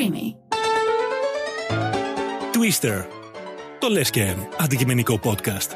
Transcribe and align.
Dreamy. 0.00 0.34
Twister. 2.52 3.04
Το 3.78 3.88
λες 3.88 4.10
και 4.10 4.34
αντικειμενικό 4.58 5.20
podcast. 5.22 5.68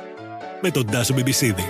Με 0.63 0.71
τον 0.71 0.87
Τάσο 0.87 1.15
Μπιμπισίδη. 1.15 1.65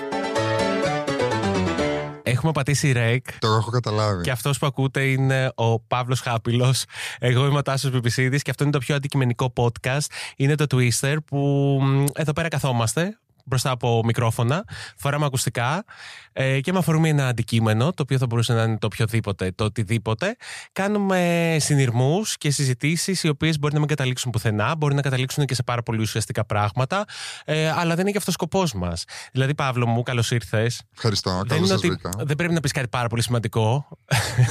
Έχουμε 2.22 2.52
πατήσει 2.52 2.92
ρεκ. 2.92 3.38
Το 3.38 3.48
έχω 3.48 3.70
καταλάβει. 3.70 4.22
Και 4.22 4.30
αυτός 4.30 4.58
που 4.58 4.66
ακούτε 4.66 5.02
είναι 5.02 5.52
ο 5.54 5.80
Παύλος 5.80 6.20
Χάπηλος. 6.20 6.84
Εγώ 7.18 7.46
είμαι 7.46 7.58
ο 7.58 7.62
Τάσος 7.62 7.90
Μπιμπισίδης 7.90 8.42
και 8.42 8.50
αυτό 8.50 8.62
είναι 8.62 8.72
το 8.72 8.78
πιο 8.78 8.94
αντικειμενικό 8.94 9.52
podcast. 9.56 10.06
Είναι 10.36 10.54
το 10.54 10.64
Twister 10.70 11.16
που 11.26 11.38
μ, 11.82 12.04
εδώ 12.14 12.32
πέρα 12.32 12.48
καθόμαστε 12.48 13.18
μπροστά 13.44 13.70
από 13.70 14.00
μικρόφωνα, 14.04 14.64
φοράμε 14.96 15.24
ακουστικά 15.24 15.84
ε, 16.32 16.60
και 16.60 16.72
με 16.72 16.78
αφορμή 16.78 17.08
ένα 17.08 17.26
αντικείμενο, 17.26 17.84
το 17.84 18.02
οποίο 18.02 18.18
θα 18.18 18.26
μπορούσε 18.26 18.52
να 18.52 18.62
είναι 18.62 18.78
το 18.78 18.86
οποιοδήποτε, 18.86 19.52
το 19.54 19.64
οτιδήποτε. 19.64 20.36
Κάνουμε 20.72 21.56
συνειρμούς 21.60 22.36
και 22.36 22.50
συζητήσεις, 22.50 23.22
οι 23.22 23.28
οποίες 23.28 23.58
μπορεί 23.58 23.72
να 23.72 23.78
μην 23.78 23.88
καταλήξουν 23.88 24.30
πουθενά, 24.30 24.74
μπορεί 24.76 24.94
να 24.94 25.02
καταλήξουν 25.02 25.44
και 25.44 25.54
σε 25.54 25.62
πάρα 25.62 25.82
πολύ 25.82 26.00
ουσιαστικά 26.00 26.44
πράγματα, 26.44 27.04
ε, 27.44 27.70
αλλά 27.70 27.94
δεν 27.94 28.00
είναι 28.00 28.10
και 28.10 28.18
αυτός 28.18 28.34
ο 28.34 28.36
σκοπός 28.36 28.72
μας. 28.74 29.04
Δηλαδή, 29.32 29.54
Παύλο 29.54 29.86
μου, 29.86 30.02
καλώς 30.02 30.30
ήρθες. 30.30 30.82
Ευχαριστώ. 30.94 31.30
Δεν 31.30 31.46
Καλώς 31.46 31.58
είναι 31.58 31.66
σας 31.66 31.76
ότι 31.78 31.88
βρήκα. 31.88 32.10
δεν 32.24 32.36
πρέπει 32.36 32.52
να 32.54 32.60
πεις 32.60 32.72
κάτι 32.72 32.88
πάρα 32.88 33.08
πολύ 33.08 33.22
σημαντικό. 33.22 33.88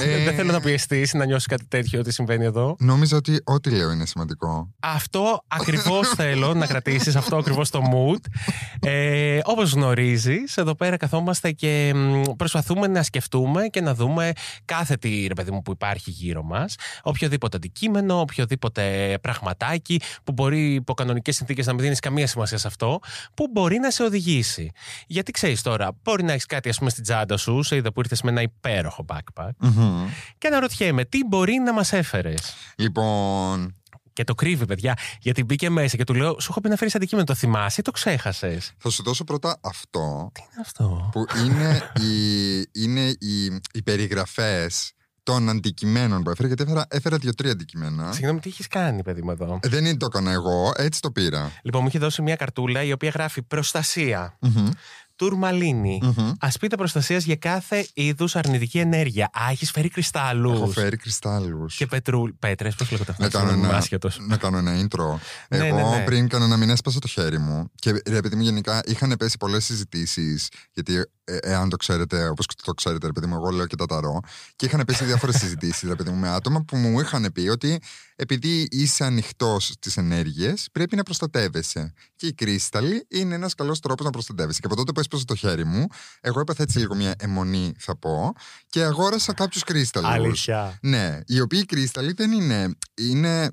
Ε, 0.00 0.22
δεν 0.24 0.34
θέλω 0.34 0.52
να 0.52 0.60
πιεστείς, 0.60 1.14
να 1.14 1.24
νιώσεις 1.24 1.46
κάτι 1.46 1.64
τέτοιο 1.68 2.00
ότι 2.00 2.12
συμβαίνει 2.12 2.44
εδώ. 2.44 2.76
Νόμιζα 2.78 3.16
ότι 3.16 3.40
ό,τι 3.44 3.70
λέω 3.70 3.90
είναι 3.90 4.06
σημαντικό. 4.06 4.74
Αυτό 4.80 5.44
ακριβώς 5.48 6.08
θέλω 6.08 6.54
να 6.54 6.66
κρατήσεις, 6.66 7.16
αυτό 7.16 7.36
ακριβώς 7.36 7.70
το 7.70 7.80
mood. 7.92 8.20
Ε, 8.86 9.40
Όπως 9.44 9.72
γνωρίζεις, 9.72 10.56
εδώ 10.56 10.74
πέρα 10.74 10.96
καθόμαστε 10.96 11.52
και 11.52 11.92
μ, 11.94 12.22
προσπαθούμε 12.36 12.86
να 12.86 13.02
σκεφτούμε 13.02 13.66
και 13.66 13.80
να 13.80 13.94
δούμε 13.94 14.32
κάθε 14.64 14.96
τι 14.96 15.26
ρε 15.26 15.34
παιδί 15.34 15.50
μου 15.50 15.62
που 15.62 15.70
υπάρχει 15.72 16.10
γύρω 16.10 16.42
μας. 16.42 16.74
Οποιοδήποτε 17.02 17.56
αντικείμενο, 17.56 18.20
οποιοδήποτε 18.20 19.14
πραγματάκι 19.20 20.00
που 20.24 20.32
μπορεί 20.32 20.74
υπό 20.74 20.94
κανονικές 20.94 21.36
συνθήκες 21.36 21.66
να 21.66 21.72
μην 21.72 21.82
δίνεις 21.82 22.00
καμία 22.00 22.26
σημασία 22.26 22.58
σε 22.58 22.66
αυτό, 22.66 22.98
που 23.34 23.48
μπορεί 23.52 23.78
να 23.78 23.90
σε 23.90 24.02
οδηγήσει. 24.02 24.70
Γιατί 25.06 25.32
ξέρεις 25.32 25.62
τώρα, 25.62 25.90
μπορεί 26.02 26.22
να 26.22 26.32
έχεις 26.32 26.46
κάτι 26.46 26.68
ας 26.68 26.78
πούμε 26.78 26.90
στην 26.90 27.02
τσάντα 27.02 27.36
σου, 27.36 27.62
σε 27.62 27.76
είδα 27.76 27.92
που 27.92 28.00
ήρθες 28.00 28.22
με 28.22 28.30
ένα 28.30 28.42
υπέροχο 28.42 29.04
backpack, 29.08 29.50
Μμμ. 29.58 30.06
και 30.38 30.46
αναρωτιέμαι 30.46 31.04
τι 31.04 31.24
μπορεί 31.26 31.54
να 31.64 31.72
μας 31.72 31.92
έφερες; 31.92 32.54
Λοιπόν, 32.76 33.74
Και 34.14 34.24
το 34.24 34.34
κρύβει, 34.34 34.66
παιδιά. 34.66 34.96
Γιατί 35.20 35.44
μπήκε 35.44 35.70
μέσα 35.70 35.96
και 35.96 36.04
του 36.04 36.14
λέω: 36.14 36.40
Σου 36.40 36.46
έχω 36.50 36.60
πει 36.60 36.68
να 36.68 36.76
φέρεις 36.76 36.94
αντικείμενο. 36.94 37.26
Το 37.26 37.34
θυμάσαι 37.34 37.80
ή 37.80 37.84
το 37.84 37.90
ξέχασες; 37.90 38.72
θα 38.78 38.90
σου 38.90 39.02
δώσω 39.02 39.24
πρώτα 39.24 39.58
αυτό 39.60 40.30
Τι 40.34 40.40
είναι 40.40 40.60
αυτό; 40.60 41.08
που 41.12 41.26
είναι 41.44 41.90
οι, 42.00 42.82
είναι 42.82 43.00
οι, 43.00 43.44
οι 43.72 43.82
περιγραφές 43.84 44.92
των 45.22 45.48
αντικειμένων 45.48 46.22
που 46.22 46.30
έφερα 46.30 46.48
γιατί 46.48 46.62
έφερα, 46.62 46.86
έφερα 46.88 47.16
δύο-τρία 47.18 47.50
αντικειμένα. 47.52 48.12
Συγγνώμη, 48.12 48.40
τι 48.40 48.48
έχεις 48.48 48.68
κάνει, 48.68 49.02
παιδί 49.02 49.22
μου 49.22 49.30
εδώ; 49.30 49.58
Ε, 49.62 49.68
Δεν 49.68 49.84
είναι 49.84 49.96
το 49.96 50.06
έκανα 50.06 50.32
εγώ, 50.32 50.72
έτσι 50.76 51.00
το 51.00 51.10
πήρα. 51.10 51.52
Λοιπόν, 51.62 51.82
μου 51.82 51.88
είχε 51.88 51.98
δώσει 51.98 52.22
μια 52.22 52.36
καρτούλα 52.36 52.82
η 52.82 52.92
οποία 52.92 53.10
γράφει 53.10 53.42
προστασία. 53.42 54.36
Μμμ. 54.40 54.68
Τουρμαλίνη. 55.16 56.00
Μμμ. 56.02 56.32
Ασπίδα 56.40 56.76
προστασίας 56.76 57.24
για 57.24 57.36
κάθε 57.36 57.86
είδους 57.94 58.36
αρνητική 58.36 58.78
ενέργεια. 58.78 59.24
Α, 59.32 59.50
έχεις 59.50 59.70
φέρει 59.70 59.88
κρυστάλλους. 59.88 60.54
Έχω 60.60 60.66
φέρει 60.66 60.96
κρυστάλλους. 60.96 61.76
Και 61.76 61.86
πετρούλ. 61.86 62.30
Πέτρες, 62.38 62.74
πώς 62.74 62.90
λέγονται 62.90 63.10
αυτά. 63.10 63.24
να 63.24 63.30
κάνω, 63.30 63.44
Συγγνώμη, 63.44 63.64
είμαι 63.64 63.74
ένα, 63.74 63.82
άσχετος. 63.82 64.18
να 64.20 64.36
κάνω 64.36 64.58
ένα 64.58 64.72
intro. 64.80 65.18
Ναι, 65.48 65.66
Εγώ 65.66 65.90
ναι, 65.90 65.96
ναι. 65.96 66.04
πριν 66.04 66.28
κανένα 66.28 66.56
μήνα 66.56 66.72
έσπασα 66.72 66.98
το 66.98 67.08
χέρι 67.08 67.38
μου. 67.38 67.70
Και 67.74 67.90
ρε 68.06 68.20
παιδί 68.20 68.36
μου, 68.36 68.42
γενικά 68.42 68.82
είχαν 68.84 69.14
πέσει 69.18 69.36
πολλές 69.38 69.64
συζητήσεις. 69.64 70.48
Γιατί, 70.72 71.04
ε, 71.24 71.36
εάν 71.36 71.68
το 71.68 71.76
ξέρετε, 71.76 72.28
όπως 72.28 72.46
το 72.64 72.72
ξέρετε, 72.72 73.06
ρε 73.06 73.12
παιδί 73.12 73.26
μου, 73.26 73.34
εγώ 73.34 73.50
λέω 73.50 73.66
και 73.66 73.76
τα 73.76 73.86
ταρό. 73.86 74.20
Και 74.56 74.66
είχαν 74.66 74.84
πέσει 74.86 75.04
διάφορες 75.04 75.36
συζητήσεις, 75.36 75.88
ρε 75.88 75.94
παιδί 75.94 76.10
μου, 76.10 76.16
με 76.16 76.28
άτομα 76.28 76.64
που 76.64 76.76
μου 76.76 77.00
είχαν 77.00 77.30
πει 77.32 77.48
ότι 77.48 77.80
επειδή 78.16 78.68
είσαι 78.70 79.04
ανοιχτός 79.04 79.66
στις 79.66 79.96
ενέργειες, 79.96 80.68
πρέπει 80.72 80.96
να 80.96 81.02
προστατεύεσαι. 81.02 81.92
Και 82.16 82.26
η 82.26 82.32
κρίσταλη 82.32 83.06
είναι 83.08 83.34
ένας 83.34 83.54
καλός 83.54 83.80
τρόπος 83.80 84.04
να 84.04 84.10
προστατεύεσαι. 84.10 84.60
Και 84.60 84.66
από 84.66 84.76
τότε 84.76 84.92
που 84.92 85.00
έσπασα 85.00 85.24
το 85.24 85.34
χέρι 85.34 85.64
μου, 85.64 85.86
εγώ 86.20 86.40
έπαθα 86.40 86.62
έτσι 86.62 86.78
λίγο 86.78 86.94
μια 86.94 87.14
αιμονή, 87.18 87.74
θα 87.78 87.96
πω, 87.96 88.32
και 88.66 88.82
αγόρασα 88.82 89.32
κάποιους 89.32 89.64
κρίσταλου. 89.64 90.06
Αλήθεια. 90.06 90.78
Ναι, 90.82 91.20
οι 91.26 91.40
οποίοι 91.40 91.64
κρίσταλοι 91.64 92.12
δεν 92.12 92.32
είναι. 92.32 92.76
Είναι. 92.94 93.50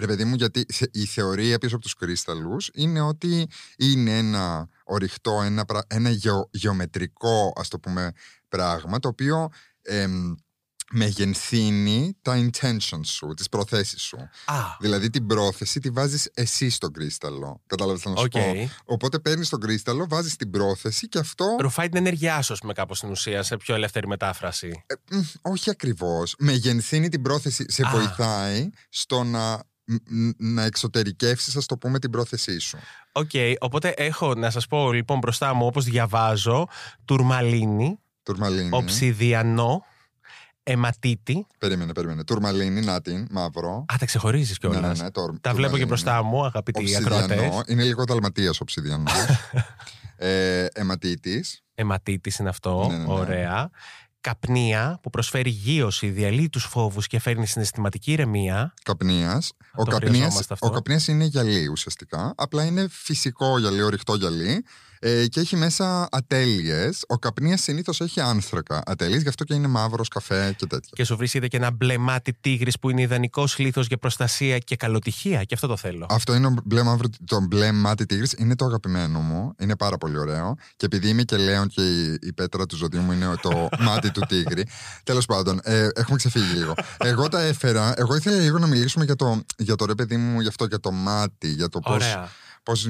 Ρε 0.00 0.06
παιδί 0.06 0.24
μου, 0.24 0.34
γιατί 0.34 0.64
θε- 0.72 0.96
η 0.96 1.04
θεωρία 1.04 1.58
πίσω 1.58 1.74
από 1.74 1.84
τους 1.84 1.94
κρίσταλους 1.94 2.70
είναι 2.74 3.00
ότι 3.00 3.48
είναι 3.76 4.18
ένα 4.18 4.68
ορυχτό, 4.84 5.40
ένα, 5.44 5.64
πρα- 5.64 5.84
ένα 5.86 6.10
γεω- 6.10 6.48
γεωμετρικό, 6.50 7.52
ας 7.56 7.68
το 7.68 7.78
πούμε, 7.78 8.12
πράγμα, 8.48 8.98
το 8.98 9.08
οποίο 9.08 9.48
εμ, 9.82 10.34
μεγεθύνει 10.92 12.16
τα 12.22 12.36
intentions 12.50 13.00
σου, 13.04 13.26
τις 13.36 13.48
προθέσεις 13.48 14.02
σου. 14.02 14.16
Α, 14.44 14.54
Δηλαδή 14.80 15.10
την 15.10 15.26
πρόθεση 15.26 15.80
τη 15.80 15.90
βάζεις 15.90 16.30
εσύ 16.34 16.70
στον 16.70 16.92
κρύσταλλο. 16.92 17.62
Κατάλαβες 17.66 18.00
τι 18.02 18.08
να 18.08 18.16
σου 18.16 18.22
οκ. 18.24 18.30
πω; 18.30 18.70
Οπότε 18.84 19.18
παίρνεις 19.18 19.48
τον 19.48 19.60
κρύσταλλο, 19.60 20.06
βάζεις 20.08 20.36
την 20.36 20.50
πρόθεση 20.50 21.08
και 21.08 21.18
αυτό... 21.18 21.56
Ρουφάει 21.60 21.88
την 21.88 21.96
ενέργειά 21.98 22.42
σου, 22.42 22.52
ας 22.52 22.58
πούμε, 22.58 22.72
κάπως 22.72 22.98
στην 22.98 23.10
ουσία, 23.10 23.42
σε 23.42 23.56
πιο 23.56 23.74
ελεύθερη 23.74 24.06
μετάφραση. 24.06 24.84
Ε, 24.86 24.94
μ, 25.16 25.20
όχι 25.42 25.70
ακριβώς. 25.70 26.34
Μεγεθύνει 26.38 27.08
την 27.08 27.22
πρόθεση, 27.22 27.64
σε 27.68 27.82
Α. 27.86 27.90
βοηθάει 27.90 28.68
στο 28.88 29.24
να, 29.24 29.54
μ, 29.54 29.58
να 30.36 30.62
εξωτερικεύσεις, 30.64 31.56
ας 31.56 31.66
το 31.66 31.76
πούμε, 31.76 31.98
την 31.98 32.10
πρόθεσή 32.10 32.58
σου. 32.58 32.78
Οκ, 33.12 33.30
οπότε 33.58 33.88
έχω 33.88 34.34
να 34.34 34.50
σας 34.50 34.66
πω 34.66 34.92
λοιπόν 34.92 35.18
μπροστά 35.18 35.54
μου, 35.54 35.66
όπως 35.66 35.84
διαβάζω, 35.84 36.66
τουρμαλίνη, 37.04 37.98
Τουρμαλίνη. 38.22 38.68
οψιδιανό, 38.72 39.84
αιματίτη. 40.62 41.46
Περίμενε, 41.58 41.92
περίμενε. 41.92 42.24
Τουρμαλίνη, 42.24 42.80
να 42.80 43.00
την, 43.00 43.26
μαύρο. 43.30 43.84
Α, 43.92 43.94
τα 43.98 44.04
ξεχωρίζεις 44.06 44.58
κιόλας. 44.58 44.80
Ναι, 44.80 44.86
ναι, 44.88 45.02
ναι, 45.02 45.10
το- 45.10 45.20
Τα 45.40 45.54
βλέπω 45.54 45.76
και 45.76 45.84
τουρμαλίνη. 45.84 45.84
μπροστά 45.86 46.22
μου, 46.22 46.44
αγαπητοί 46.44 46.96
ακροατές. 46.96 47.24
Οψιδιανό. 47.30 47.62
Είναι 47.66 47.82
λίγο 47.82 48.04
δαλματίας 48.04 48.60
οψιδιανό. 48.60 49.10
ε, 50.16 50.64
αιματίτης. 50.72 51.62
Αιματίτης 51.74 52.38
είναι 52.38 52.48
αυτό. 52.48 52.86
Ναι, 52.90 52.96
ναι, 52.96 53.04
ναι. 53.04 53.12
Ωραία. 53.12 53.70
Καπνία 54.28 54.98
που 55.02 55.10
προσφέρει 55.10 55.50
γύρωση, 55.50 56.08
διαλύει 56.08 56.48
τους 56.48 56.64
φόβους 56.64 57.06
και 57.06 57.18
φέρνει 57.18 57.46
συναισθηματική 57.46 58.12
ηρεμία. 58.12 58.74
Καπνίας. 58.82 59.52
Ο 59.74 59.84
το 59.84 59.90
καπνίας, 59.90 60.14
χρειαζόμαστε 60.14 60.54
αυτό. 60.54 60.66
ο 60.66 60.70
καπνίας 60.70 61.08
είναι 61.08 61.24
γυαλί 61.24 61.68
ουσιαστικά. 61.68 62.34
Απλά 62.36 62.64
είναι 62.64 62.88
φυσικό 62.90 63.58
γυαλί, 63.58 63.82
ορυκτό 63.82 64.14
γυαλί. 64.14 64.64
Ε, 65.00 65.26
και 65.26 65.40
έχει 65.40 65.56
μέσα 65.56 66.08
ατέλειες. 66.10 67.04
Ο 67.08 67.18
καπνίας 67.18 67.62
συνήθως 67.62 68.00
έχει 68.00 68.20
άνθρακα 68.20 68.82
ατέλειες, 68.86 69.22
γι' 69.22 69.28
αυτό 69.28 69.44
και 69.44 69.54
είναι 69.54 69.66
μαύρος 69.66 70.08
καφέ 70.08 70.54
και 70.56 70.66
τέτοια. 70.66 70.90
Και 70.92 71.04
σου 71.04 71.16
βρίσκεται 71.16 71.48
και 71.48 71.56
ένα 71.56 71.70
μπλε 71.70 71.98
μάτι 71.98 72.34
τίγρης 72.40 72.78
που 72.78 72.90
είναι 72.90 73.00
ιδανικός 73.00 73.58
λίθος 73.58 73.86
για 73.86 73.98
προστασία 73.98 74.58
και 74.58 74.76
καλοτυχία. 74.76 75.44
Και 75.44 75.54
αυτό 75.54 75.66
το 75.66 75.76
θέλω. 75.76 76.06
Αυτό 76.10 76.34
είναι 76.34 76.46
ο 76.46 76.54
μπλε 76.64 76.82
μαύρο, 76.82 77.08
το 77.24 77.40
μπλε 77.40 77.72
μάτι 77.72 78.06
τίγρης, 78.06 78.32
είναι 78.38 78.54
το 78.54 78.64
αγαπημένο 78.64 79.20
μου, 79.20 79.54
είναι 79.58 79.76
πάρα 79.76 79.98
πολύ 79.98 80.18
ωραίο 80.18 80.54
και 80.76 80.86
επειδή 80.86 81.08
είμαι 81.08 81.22
και 81.22 81.36
λέον 81.36 81.68
και 81.68 81.82
η, 81.82 82.18
η 82.22 82.32
πέτρα 82.32 82.66
του 82.66 82.76
ζωδίου 82.76 83.00
μου 83.00 83.12
είναι 83.12 83.34
το 83.42 83.68
μάτι 83.86 84.10
του 84.10 84.20
τίγρη, 84.28 84.68
τέλος 85.04 85.26
πάντων, 85.26 85.60
ε, 85.62 85.88
έχουμε 85.94 86.16
ξεφύγει 86.16 86.54
λίγο. 86.54 86.74
Εγώ 86.98 87.28
τα 87.28 87.40
έφερα, 87.40 87.94
εγώ 87.96 88.16
ήθελα 88.16 88.36
λίγο 88.36 88.58
να 88.58 88.66
μιλήσουμε 88.66 89.04
για 89.04 89.16
το, 89.16 89.42
για 89.58 89.76
το 89.76 89.84
ρε 89.84 89.94
παιδί 89.94 90.16
μου, 90.16 90.40
για 90.40 90.48
αυτό, 90.48 90.64
για 90.64 90.80
το 90.80 90.90
μάτι, 90.90 91.48
για 91.48 91.68
το 91.68 91.80
πώς, 91.80 91.94
Ωραία. 91.94 92.28
πώς 92.62 92.88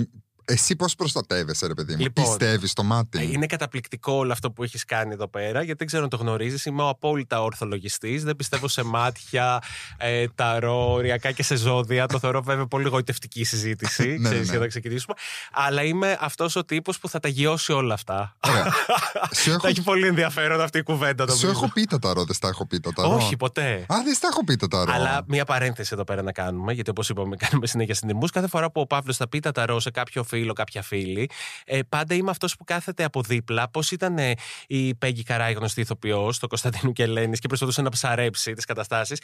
εσύ 0.49 0.77
πώς 0.77 0.95
προστατεύεσαι 0.95 1.67
ρε 1.67 1.75
παιδί 1.75 1.93
μου, 1.95 2.01
Λοιπόν, 2.01 2.25
πιστεύεις 2.25 2.71
στο 2.71 2.83
μάτι. 2.83 3.19
Ε, 3.19 3.23
Είναι 3.23 3.47
καταπληκτικό 3.47 4.13
όλο 4.13 4.33
αυτό 4.33 4.51
που 4.51 4.63
έχεις 4.63 4.85
κάνει 4.85 5.13
εδώ 5.13 5.29
πέρα, 5.29 5.59
γιατί 5.63 5.75
δεν 5.79 5.87
ξέρω 5.87 6.03
αν 6.03 6.09
το 6.09 6.17
γνωρίζεις. 6.17 6.65
Είμαι 6.65 6.83
ο 6.83 6.89
απόλυτα 6.89 7.43
ορθολογιστής. 7.43 8.25
Δεν 8.25 8.37
πιστεύω 8.37 8.69
σε 8.69 8.83
μάτια, 8.83 9.63
ε, 9.97 10.25
ταρό, 10.35 10.93
οριακά 10.93 11.33
και 11.33 11.43
σε 11.43 11.57
ζώδια. 11.57 12.07
το 12.07 12.19
θεωρώ 12.19 12.43
βέβαια 12.43 12.67
πολύ 12.67 12.89
γοητευτική 12.89 13.45
συζήτηση. 13.45 14.07
Ναι, 14.07 14.17
ναι, 14.17 14.23
ξέρεις, 14.29 14.47
ναι. 14.47 14.51
για 14.51 14.59
να 14.59 14.67
ξεκινήσουμε. 14.67 15.15
Αλλά 15.53 15.83
είμαι 15.83 16.17
αυτός 16.21 16.57
ο 16.57 16.65
τύπος 16.65 16.99
που 16.99 17.09
θα 17.09 17.21
τα 17.21 17.29
γιώσει 17.29 17.73
όλα 17.73 17.95
αυτά. 17.95 18.37
Ωραία. 18.49 18.73
Σου 19.43 19.51
έχω, 19.51 19.61
Θα 19.61 19.69
έχει 19.69 19.83
πολύ 19.83 20.07
ενδιαφέρον 20.07 20.61
αυτή 20.61 20.79
η 20.79 20.83
κουβέντα. 20.83 21.25
σου 21.29 21.31
νομίζω. 21.31 21.51
έχω 21.51 21.73
πει 21.73 21.85
τα 21.85 21.99
ταρό, 21.99 22.25
δεν 22.25 22.35
στα 22.35 22.49
έχω 22.49 22.67
πει 22.67 22.81
τα 22.81 22.93
ταρό. 22.93 23.15
Όχι, 23.15 23.37
ποτέ. 23.37 23.73
Α, 23.89 23.97
δεν 24.05 24.15
στα 24.15 24.29
έχω 24.31 24.45
πει 24.45 24.57
τα 24.57 24.69
ταρό. 24.69 24.93
Αλλά 24.93 25.23
μία 25.27 25.45
παρένθεση 25.45 25.91
εδώ 25.93 26.05
πέρα 26.05 26.23
να 26.23 26.33
κάνουμε, 26.33 26.73
γιατί 26.73 26.91
όπως 26.91 27.09
είπαμε, 27.09 27.37
κάνουμε 27.37 27.67
συνέχεια 27.67 27.95
συνειρμού. 27.95 28.27
Κάθε 28.33 28.49
φορά 28.49 28.71
που 28.71 28.81
ο 28.81 28.87
Παύλος 28.87 29.17
θα 29.17 29.29
πει 29.29 29.41
τα 29.41 29.53
ταρό 29.53 29.81
σε 29.81 29.91
κάποιο 29.91 30.23
φίλο, 30.25 30.37
κάποια 30.53 30.83
φίλη, 30.83 31.31
ε, 31.65 31.81
πάντα 31.89 32.15
είμαι 32.15 32.31
αυτός 32.31 32.57
που 32.57 32.65
κάθεται 32.65 33.05
από 33.05 33.23
δίπλα. 33.23 33.71
Πώς 33.71 33.91
ήταν 33.91 34.19
ε, 34.19 34.35
η 34.67 34.95
Πέγγι 34.95 35.23
Καράη, 35.23 35.53
γνωστή 35.53 35.81
ηθοποιός, 35.81 36.39
το 36.39 36.47
Κωνσταντίνου 36.47 36.93
και 36.93 37.03
Ελένης, 37.03 37.41
και 37.41 37.49
προσπαθούσε 37.49 37.83
να 37.83 37.91
ψαρέψει 37.91 38.53
τις 38.53 38.65
καταστάσεις. 38.65 39.21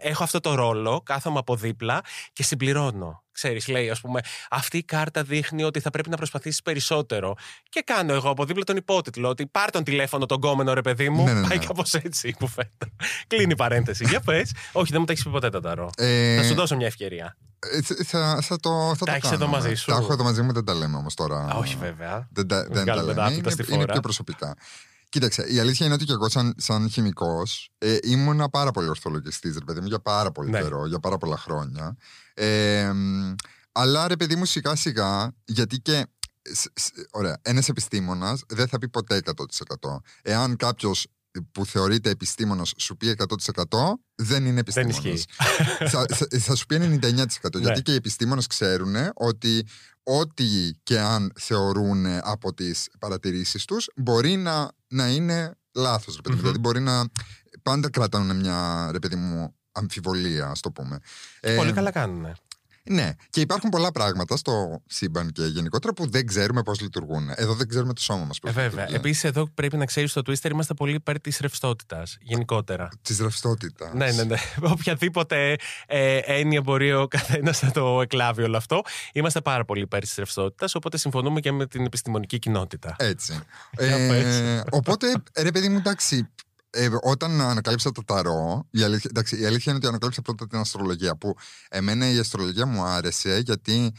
Έχω 0.00 0.22
αυτό 0.22 0.40
το 0.40 0.54
ρόλο, 0.54 1.02
κάθομαι 1.04 1.38
από 1.38 1.56
δίπλα 1.56 2.00
και 2.32 2.42
συμπληρώνω. 2.42 3.22
Ξέρεις, 3.40 3.68
λέει, 3.68 3.90
ας 3.90 4.00
πούμε, 4.00 4.20
αυτή 4.50 4.76
η 4.78 4.82
κάρτα 4.82 5.22
δείχνει 5.22 5.62
ότι 5.64 5.80
θα 5.80 5.90
πρέπει 5.90 6.08
να 6.10 6.16
προσπαθήσεις 6.16 6.62
περισσότερο. 6.62 7.34
Και 7.68 7.82
κάνω 7.86 8.12
εγώ 8.12 8.30
από 8.30 8.44
δίπλα 8.44 8.64
τον 8.64 8.76
υπότιτλο 8.76 9.28
ότι 9.28 9.46
πάρ 9.46 9.70
τον 9.70 9.84
τηλέφωνο 9.84 10.26
τον 10.26 10.40
κόμενο 10.40 10.72
ρε 10.74 10.80
παιδί 10.80 11.08
μου. 11.08 11.24
Ναι, 11.24 11.32
ναι, 11.32 11.40
ναι. 11.40 11.48
Πάει 11.48 11.58
κάπως 11.58 11.94
έτσι 11.94 12.28
η 12.28 12.32
κουβέντα. 12.32 12.86
Κλείνει 13.26 13.52
η 13.52 13.56
παρένθεση. 13.56 14.04
Για 14.08 14.20
πες. 14.20 14.52
Όχι, 14.72 14.90
δεν 14.90 15.00
μου 15.00 15.06
τα 15.06 15.12
έχεις 15.12 15.24
πει 15.24 15.30
ποτέ 15.30 15.50
τα 15.50 15.60
ταρό. 15.60 15.90
Ε, 15.96 16.36
Θα 16.36 16.42
σου 16.44 16.54
δώσω 16.54 16.76
μια 16.76 16.86
ευκαιρία. 16.86 17.36
ε, 17.72 17.82
θα, 17.82 17.94
θα, 18.04 18.40
θα 18.42 18.60
το, 18.60 18.94
θα 18.98 19.04
Τα 19.04 19.04
το 19.04 19.12
έχεις 19.12 19.30
εδώ 19.30 19.38
κάνουμε. 19.38 19.56
μαζί 19.58 19.74
σου. 19.74 19.90
Τα 19.90 19.96
έχω 19.96 20.12
εδώ 20.12 20.22
μαζί 20.24 20.42
μου, 20.42 20.52
δεν 20.52 20.64
τα 20.64 20.74
λέμε 20.74 20.96
όμως 20.96 21.14
τώρα. 21.14 21.36
Α, 21.36 21.54
όχι 21.56 21.76
βέβαια. 21.80 22.28
Δεν 22.32 22.46
τα, 22.48 22.62
δεν 22.62 22.72
τα 22.72 22.80
Βγάλουμε 22.82 22.94
τα 22.94 23.02
λέμε. 23.12 23.22
άπλυτα 23.22 23.50
Είναι, 23.52 23.62
στη 23.62 23.72
είναι 23.72 23.80
φόρα. 23.80 23.92
πιο 23.92 24.00
προσωπικά. 24.00 24.56
Κοίταξε, 25.10 25.42
η 25.48 25.58
αλήθεια 25.58 25.86
είναι 25.86 25.94
ότι 25.94 26.04
και 26.04 26.12
εγώ, 26.12 26.28
σαν, 26.28 26.54
σαν 26.56 26.90
χημικός, 26.90 27.70
ε, 27.78 27.96
ήμουνα 28.02 28.48
πάρα 28.48 28.70
πολύ 28.70 28.88
ορθολογιστής, 28.88 29.54
ρε 29.58 29.64
παιδί 29.64 29.80
μου, 29.80 29.86
για 29.86 30.00
πάρα 30.00 30.30
πολύ 30.32 30.50
Ναι. 30.50 30.60
καιρό, 30.60 30.86
για 30.86 30.98
πάρα 30.98 31.18
πολλά 31.18 31.36
χρόνια. 31.36 31.96
Ε, 32.34 32.90
μ, 32.94 33.34
αλλά 33.72 34.08
ρε 34.08 34.16
παιδί 34.16 34.36
μου, 34.36 34.44
σιγά 34.44 34.74
σιγά, 34.76 35.32
γιατί 35.44 35.78
και. 35.78 36.06
σ- 36.52 36.78
σ- 36.80 36.92
Ωραία, 37.10 37.38
ένας 37.42 37.68
επιστήμονας 37.68 38.42
δεν 38.48 38.68
θα 38.68 38.78
πει 38.78 38.88
ποτέ 38.88 39.16
100%. 39.16 40.00
Εάν 40.22 40.56
κάποιος 40.56 41.06
που 41.52 41.66
θεωρείται 41.66 42.10
επιστήμονας 42.10 42.72
σου 42.76 42.96
πει 42.96 43.08
100%, 43.08 44.00
δεν 44.14 44.40
είναι 44.46 44.48
Δεν 44.50 44.58
επιστήμονας. 44.58 44.98
ισχύει. 45.04 45.24
θα, 45.88 46.04
θα- 46.08 46.26
θα 46.38 46.54
σου 46.54 46.66
πει 46.66 46.76
99%. 46.76 47.58
Ναι. 47.58 47.64
Γιατί 47.64 47.82
και 47.82 47.92
οι 47.92 47.94
επιστήμονες 47.94 48.46
ξέρουν 48.46 48.94
ότι 49.14 49.66
ό,τι 50.02 50.44
και 50.82 50.98
αν 51.00 51.32
θεωρούν 51.38 52.06
από 52.06 52.54
τις 52.54 52.88
παρατηρήσεις 52.98 53.64
τους 53.64 53.88
μπορεί 53.96 54.36
να, 54.36 54.70
να 54.90 55.08
είναι 55.08 55.54
λάθος. 55.74 56.16
Ρε 56.16 56.20
παιδί. 56.22 56.34
μου. 56.34 56.40
Μμμ. 56.40 56.40
Δηλαδή 56.40 56.58
μπορεί 56.58 56.80
να 56.80 57.04
πάντα 57.62 57.90
κρατάνε 57.90 58.34
μια 58.34 58.88
ρε 58.92 58.98
παιδί 58.98 59.16
μου 59.16 59.54
αμφιβολία, 59.72 60.46
ας 60.46 60.60
το 60.60 60.70
πούμε. 60.70 60.98
Ε, 61.40 61.56
Πολύ 61.56 61.72
καλά 61.72 61.90
κάνουν. 61.90 62.26
Ναι, 62.82 63.10
και 63.30 63.40
υπάρχουν 63.40 63.70
πολλά 63.70 63.90
πράγματα 63.92 64.36
στο 64.36 64.82
σύμπαν 64.86 65.32
και 65.32 65.42
γενικότερα 65.44 65.92
που 65.92 66.10
δεν 66.10 66.26
ξέρουμε 66.26 66.62
πώς 66.62 66.80
λειτουργούν. 66.80 67.30
Εδώ 67.34 67.54
δεν 67.54 67.68
ξέρουμε 67.68 67.92
το 67.92 68.00
σώμα 68.00 68.24
μας 68.24 68.38
πώς 68.38 68.50
Ε, 68.50 68.52
βέβαια. 68.54 68.68
λειτουργεί. 68.70 68.96
Επίσης, 68.96 69.24
εδώ 69.24 69.48
πρέπει 69.54 69.76
να 69.76 69.84
ξέρεις 69.86 70.10
στο 70.10 70.20
Twister 70.26 70.50
είμαστε 70.50 70.74
πολύ 70.74 70.94
υπέρ 70.94 71.20
της 71.20 71.38
ρευστότητας 71.38 72.16
γενικότερα. 72.20 72.88
Της 73.02 73.18
ρευστότητας. 73.18 73.92
Ναι, 73.94 74.12
ναι, 74.12 74.22
ναι. 74.22 74.36
Οποιαδήποτε 74.74 75.56
ε, 75.86 76.16
έννοια 76.16 76.60
μπορεί 76.60 76.92
ο 76.92 77.06
καθένας 77.08 77.62
να 77.62 77.70
το 77.70 78.00
εκλάβει 78.00 78.42
όλο 78.42 78.56
αυτό. 78.56 78.82
Είμαστε 79.12 79.40
πάρα 79.40 79.64
πολύ 79.64 79.82
υπέρ 79.82 80.00
της 80.00 80.14
ρευστότητας, 80.14 80.74
οπότε 80.74 80.98
συμφωνούμε 80.98 81.40
και 81.40 81.52
με 81.52 81.66
την 81.66 81.84
επιστημονική 81.84 82.38
κοινότητα. 82.38 82.94
Έτσι. 82.98 83.40
Για 83.78 83.96
πες. 83.96 84.24
ε, 84.40 84.62
οπότε, 84.70 85.22
ρε 85.36 85.50
παιδί 85.50 85.68
μου, 85.68 85.76
εντάξει, 85.76 86.28
ε, 86.70 86.88
όταν 87.02 87.40
ανακάλυψα 87.40 87.92
το 87.92 88.04
ταρό, 88.04 88.66
η 88.70 88.82
αλήθεια, 88.82 89.10
εντάξει, 89.10 89.40
η 89.40 89.44
αλήθεια 89.44 89.64
είναι 89.66 89.76
ότι 89.76 89.86
ανακάλυψα 89.86 90.22
πρώτα 90.22 90.46
την 90.46 90.58
αστρολογία, 90.58 91.16
που 91.16 91.36
εμένα 91.68 92.10
η 92.10 92.18
αστρολογία 92.18 92.66
μου 92.66 92.82
άρεσε 92.82 93.38
γιατί 93.44 93.92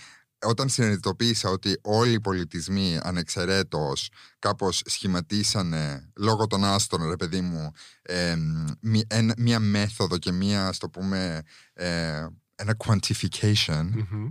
όταν 0.45 0.69
συνειδητοποίησα 0.69 1.49
ότι 1.49 1.79
όλοι 1.81 2.11
οι 2.11 2.19
πολιτισμοί 2.21 2.99
ανεξαιρέτως 3.03 4.09
κάπως 4.39 4.81
σχηματίσανε 4.85 6.09
λόγω 6.15 6.47
των 6.47 6.63
άστρων, 6.65 7.09
ρε 7.09 7.15
παιδί 7.15 7.41
μου, 7.41 7.71
ε, 8.01 8.35
μη- 8.79 9.05
ένα- 9.07 9.33
μία 9.37 9.59
μέθοδο 9.59 10.17
και 10.17 10.31
μία, 10.31 10.67
ας 10.67 10.77
το 10.77 10.89
πούμε, 10.89 11.41
ε, 11.73 12.25
ένα 12.55 12.75
quantification, 12.85 13.89
Μμμ. 14.11 14.27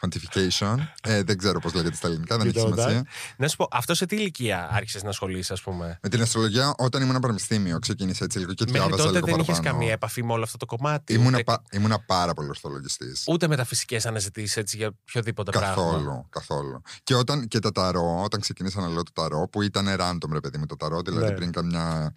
Quantification 0.00 0.76
ε, 1.02 1.22
δεν 1.22 1.38
ξέρω 1.38 1.60
πώς 1.60 1.74
λέγεται 1.74 1.96
στα 1.96 2.06
ελληνικά, 2.06 2.36
δεν 2.36 2.46
έχει 2.46 2.56
Κοιτώντας. 2.56 2.78
σημασία. 2.80 3.06
Να 3.36 3.48
σου 3.48 3.56
πω, 3.56 3.68
αυτό 3.70 3.94
σε 3.94 4.06
τι 4.06 4.16
ηλικία 4.16 4.68
άρχισες 4.72 5.02
να 5.02 5.08
ασχολείσαι, 5.08 5.52
ας 5.52 5.60
πούμε; 5.62 5.98
Με 6.02 6.08
την 6.08 6.22
αστρολογία, 6.22 6.74
όταν 6.78 7.02
ήμουν 7.02 7.20
πανεπιστήμιο, 7.20 7.78
ξεκίνησε 7.78 8.24
έτσι 8.24 8.38
λίγο 8.38 8.52
και 8.54 8.64
Μέχρι 8.64 8.78
διάβαζα 8.80 9.02
τότε 9.04 9.14
λίγο 9.14 9.26
δεν 9.26 9.34
είχες 9.34 9.46
παραπάνω. 9.46 9.76
καμία 9.78 9.92
επαφή 9.92 10.24
με 10.24 10.32
όλο 10.32 10.42
αυτό 10.42 10.56
το 10.56 10.66
κομμάτι. 10.66 11.12
Ήμουνα, 11.14 11.28
ούτε, 11.36 11.42
πα- 11.42 11.62
ήμουνα 11.70 11.98
πάρα 12.00 12.34
πολύ 12.34 12.48
ορθολογιστής. 12.48 13.24
ούτε 13.28 13.48
μεταφυσικέ 13.48 13.98
αναζητήσεις 14.04 14.56
έτσι 14.56 14.76
για 14.76 14.90
οποιοδήποτε 15.08 15.50
πράγμα. 15.50 15.68
Καθόλου, 15.74 16.26
καθόλου. 16.30 16.82
Και 17.04 17.14
όταν 17.14 17.48
και 17.48 17.58
τα 17.58 17.72
ταρό, 17.72 18.22
όταν 18.24 18.40
ξεκίνησα 18.40 18.80
να 18.80 18.88
λέω 18.88 19.02
το 19.02 19.12
ταρό, 19.14 19.48
που 19.52 19.62
ήταν 19.62 19.86
random 19.98 20.32
ρε 20.32 20.40
παιδί 20.40 20.58
με 20.58 20.66
το 20.66 20.76
ταρό, 20.76 21.00
δηλαδή 21.02 21.24
Ναι. 21.26 21.32
πριν 21.32 21.52
καμιά 21.52 22.14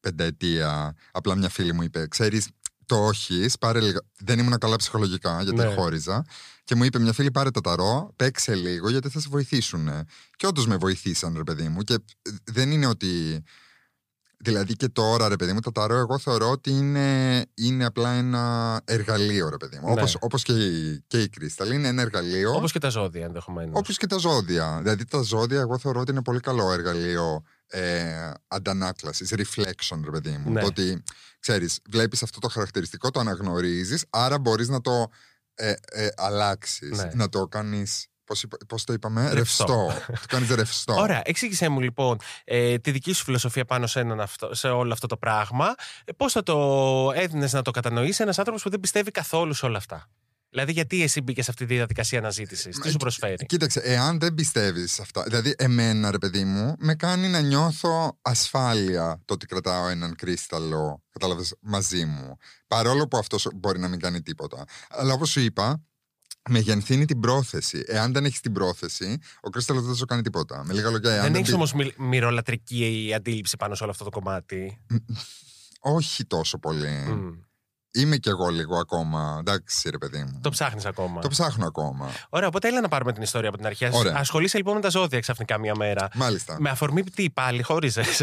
πενταετία, 0.00 0.94
απλά 1.12 1.34
μια 1.36 1.48
φίλη 1.48 1.72
μου 1.72 1.82
είπε: 1.82 2.06
Ξέρεις, 2.08 2.48
το 2.86 2.96
όχι, 3.06 3.46
πάρε 3.60 3.80
λίγο. 3.80 3.98
Δεν 4.18 4.38
ήμουν 4.38 4.58
καλά 4.58 4.76
ψυχολογικά, 4.76 5.42
γιατί 5.42 5.58
Ναι. 5.58 5.74
χώριζα. 5.74 6.24
Και 6.66 6.74
μου 6.74 6.84
είπε: 6.84 6.98
Μια 6.98 7.12
φίλη, 7.12 7.30
πάρε 7.30 7.50
το 7.50 7.60
ταρό, 7.60 8.12
παίξε 8.16 8.54
λίγο, 8.54 8.90
γιατί 8.90 9.08
θα 9.08 9.20
σε 9.20 9.28
βοηθήσουν. 9.30 9.88
Και 10.36 10.46
όντως 10.46 10.66
με 10.66 10.76
βοηθήσαν, 10.76 11.34
ρε 11.36 11.42
παιδί 11.42 11.68
μου. 11.68 11.82
Και 11.82 11.94
ε, 11.94 12.30
δεν 12.44 12.70
είναι 12.70 12.86
ότι. 12.86 13.42
Δηλαδή 14.38 14.76
και 14.76 14.88
τώρα, 14.88 15.28
ρε 15.28 15.36
παιδί 15.36 15.52
μου, 15.52 15.60
το 15.60 15.72
ταρό 15.72 15.96
εγώ 15.96 16.18
θεωρώ 16.18 16.50
ότι 16.50 16.70
είναι, 16.70 17.42
είναι 17.54 17.84
απλά 17.84 18.12
ένα 18.12 18.80
εργαλείο, 18.84 19.48
ρε 19.48 19.56
παιδί 19.56 19.78
μου. 19.78 19.86
Ναι. 19.86 19.92
Όπως, 19.92 20.16
όπως 20.20 20.42
και, 20.42 20.52
η, 20.52 21.02
και 21.06 21.22
η 21.22 21.28
κρίσταλη 21.28 21.74
είναι 21.74 21.88
ένα 21.88 22.02
εργαλείο. 22.02 22.54
Όπως 22.54 22.72
και 22.72 22.78
τα 22.78 22.88
ζώδια 22.88 23.24
ενδεχομένως. 23.24 23.78
Όπως 23.78 23.96
και 23.96 24.06
τα 24.06 24.16
ζώδια. 24.16 24.78
Δηλαδή 24.82 25.04
τα 25.04 25.22
ζώδια, 25.22 25.60
εγώ 25.60 25.78
θεωρώ 25.78 26.00
ότι 26.00 26.10
είναι 26.10 26.22
πολύ 26.22 26.40
καλό 26.40 26.72
εργαλείο 26.72 27.42
ε, 27.66 28.30
αντανάκλασης, 28.48 29.34
reflection, 29.36 30.00
ρε 30.04 30.10
παιδί 30.10 30.40
μου. 30.44 30.52
Ναι. 30.52 30.60
Το 30.60 30.66
ότι 30.66 31.02
ξέρεις, 31.38 31.78
βλέπεις 31.90 32.22
αυτό 32.22 32.40
το 32.40 32.48
χαρακτηριστικό, 32.48 33.10
το 33.10 33.20
αναγνωρίζεις, 33.20 34.04
άρα 34.10 34.38
μπορείς 34.38 34.68
να 34.68 34.80
το 34.80 35.10
ε, 35.56 35.74
ε, 35.90 36.08
αλλάξεις, 36.16 36.98
Ναι. 36.98 37.10
να 37.14 37.28
το 37.28 37.46
κάνεις. 37.46 38.06
Πώς, 38.66 38.84
το 38.84 38.92
είπαμε, 38.92 39.30
Ρευστό. 39.32 39.86
ρευστό. 39.90 40.12
το 40.12 40.26
κάνεις 40.28 40.48
ρευστό. 40.50 40.94
Ωραία, 41.04 41.22
εξήγησέ 41.24 41.68
μου 41.68 41.80
λοιπόν 41.80 42.18
ε, 42.44 42.78
τη 42.78 42.90
δική 42.90 43.12
σου 43.12 43.24
φιλοσοφία 43.24 43.64
πάνω 43.64 43.86
σε, 43.86 44.00
έναν 44.00 44.20
αυτό, 44.20 44.54
σε 44.54 44.68
όλο 44.68 44.92
αυτό 44.92 45.06
το 45.06 45.16
πράγμα. 45.16 45.74
Ε, 46.04 46.12
Πώς 46.12 46.32
θα 46.32 46.42
το 46.42 47.10
έδινες 47.14 47.52
να 47.52 47.62
το 47.62 47.70
κατανοήσει 47.70 48.22
ένας 48.22 48.38
άνθρωπος 48.38 48.62
που 48.62 48.70
δεν 48.70 48.80
πιστεύει 48.80 49.10
καθόλου 49.10 49.54
σε 49.54 49.66
όλα 49.66 49.78
αυτά; 49.78 50.08
Δηλαδή, 50.50 50.72
γιατί 50.72 51.02
εσύ 51.02 51.20
μπήκες 51.20 51.44
σε 51.44 51.50
αυτή 51.50 51.66
τη 51.66 51.74
διαδικασία 51.74 52.18
αναζήτησης, 52.18 52.74
τι 52.78 52.84
Μα, 52.84 52.90
σου 52.90 52.96
προσφέρει; 52.96 53.46
Κοίταξε, 53.46 53.80
εάν 53.80 54.18
δεν 54.18 54.34
πιστεύεις 54.34 54.92
σε 54.92 55.02
αυτά, 55.02 55.22
δηλαδή 55.22 55.54
εμένα 55.58 56.10
ρε 56.10 56.18
παιδί 56.18 56.44
μου, 56.44 56.74
με 56.78 56.94
κάνει 56.94 57.28
να 57.28 57.40
νιώθω 57.40 58.18
ασφάλεια 58.22 59.22
το 59.24 59.34
ότι 59.34 59.46
κρατάω 59.46 59.88
έναν 59.88 60.14
κρίσταλο, 60.14 61.02
κατάλαβες, 61.10 61.54
μαζί 61.60 62.04
μου. 62.04 62.36
Παρόλο 62.66 63.08
που 63.08 63.16
αυτός 63.16 63.48
μπορεί 63.54 63.78
να 63.78 63.88
μην 63.88 64.00
κάνει 64.00 64.22
τίποτα. 64.22 64.64
Αλλά 64.88 65.12
όπως 65.12 65.30
σου 65.30 65.40
είπα, 65.40 65.82
με 66.48 66.58
γενθύνει 66.58 67.04
την 67.04 67.20
πρόθεση. 67.20 67.84
Εάν 67.86 68.12
δεν 68.12 68.24
έχεις 68.24 68.40
την 68.40 68.52
πρόθεση, 68.52 69.18
ο 69.40 69.50
κρίσταλο 69.50 69.80
δεν 69.80 69.90
θα 69.90 69.96
σου 69.96 70.04
κάνει 70.04 70.22
τίποτα. 70.22 70.64
Με 70.64 70.72
λίγα 70.72 70.90
λόγια, 70.90 71.10
εάν 71.10 71.22
δεν 71.22 71.32
δεν 71.32 71.40
έχεις 71.40 71.56
μπει- 71.56 71.74
όμως 71.76 71.94
μυρολατρική 71.98 73.12
αντίληψη 73.16 73.56
πάνω 73.56 73.74
σε 73.74 73.82
όλο 73.82 73.92
αυτό 73.92 74.04
το 74.04 74.10
κομμάτι; 74.10 74.78
Όχι 75.80 76.24
τόσο 76.24 76.58
πολύ. 76.58 77.04
Μμ. 77.06 77.44
Είμαι 77.96 78.16
κι 78.16 78.28
εγώ 78.28 78.48
λίγο 78.48 78.76
ακόμα. 78.78 79.36
Εντάξει, 79.40 79.90
ρε 79.90 79.98
παιδί 79.98 80.18
μου. 80.22 80.40
Το 80.42 80.50
ψάχνεις 80.50 80.84
ακόμα. 80.86 81.20
Το 81.20 81.28
ψάχνω 81.28 81.66
ακόμα. 81.66 82.10
Ωραία, 82.28 82.48
οπότε 82.48 82.68
έλα 82.68 82.80
να 82.80 82.88
πάρουμε 82.88 83.12
την 83.12 83.22
ιστορία 83.22 83.48
από 83.48 83.56
την 83.58 83.66
αρχή. 83.66 83.88
Ωραία. 83.92 84.16
Ασχολείσαι 84.16 84.56
λοιπόν 84.56 84.74
με 84.74 84.80
τα 84.80 84.88
ζώδια 84.88 85.20
ξαφνικά 85.20 85.58
μία 85.58 85.74
μέρα. 85.76 86.08
Μάλιστα. 86.14 86.56
Με 86.60 86.70
αφορμή 86.70 87.04
τι, 87.04 87.30
πάλι 87.30 87.62
χώριζες; 87.62 88.22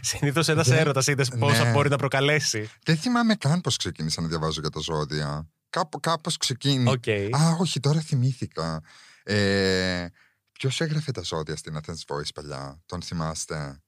Συνήθως 0.00 0.48
ένας 0.48 0.68
Δεν- 0.68 0.78
έρωτας 0.78 1.06
είδες 1.06 1.28
πόσο 1.38 1.64
Ναι. 1.64 1.70
μπορεί 1.70 1.88
να 1.88 1.96
προκαλέσει. 1.96 2.70
Δεν 2.84 2.96
θυμάμαι 2.96 3.34
καν 3.34 3.60
πώς 3.60 3.76
ξεκίνησα 3.76 4.20
να 4.20 4.28
διαβάζω 4.28 4.60
για 4.60 4.70
τα 4.70 4.80
ζώδια. 4.80 5.48
Κάπου, 5.70 6.00
κάπως 6.00 6.36
ξεκίνησε. 6.36 6.90
Οκ. 6.90 7.08
Α, 7.40 7.56
όχι, 7.60 7.80
τώρα 7.80 8.00
θυμήθηκα. 8.00 8.80
Ε, 9.22 10.06
Ποιος 10.52 10.80
έγραφε 10.80 11.10
τα 11.12 11.22
ζώδια 11.22 11.56
στην 11.56 11.78
Athens 11.82 12.14
Voice 12.14 12.28
παλιά, 12.34 12.82
τον 12.86 13.02
θυμάστε; 13.02 13.82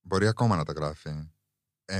Μπορεί 0.00 0.26
ακόμα 0.26 0.56
να 0.56 0.64
τα 0.64 0.72
γράφει. 0.72 1.10
Ε, 1.84 1.96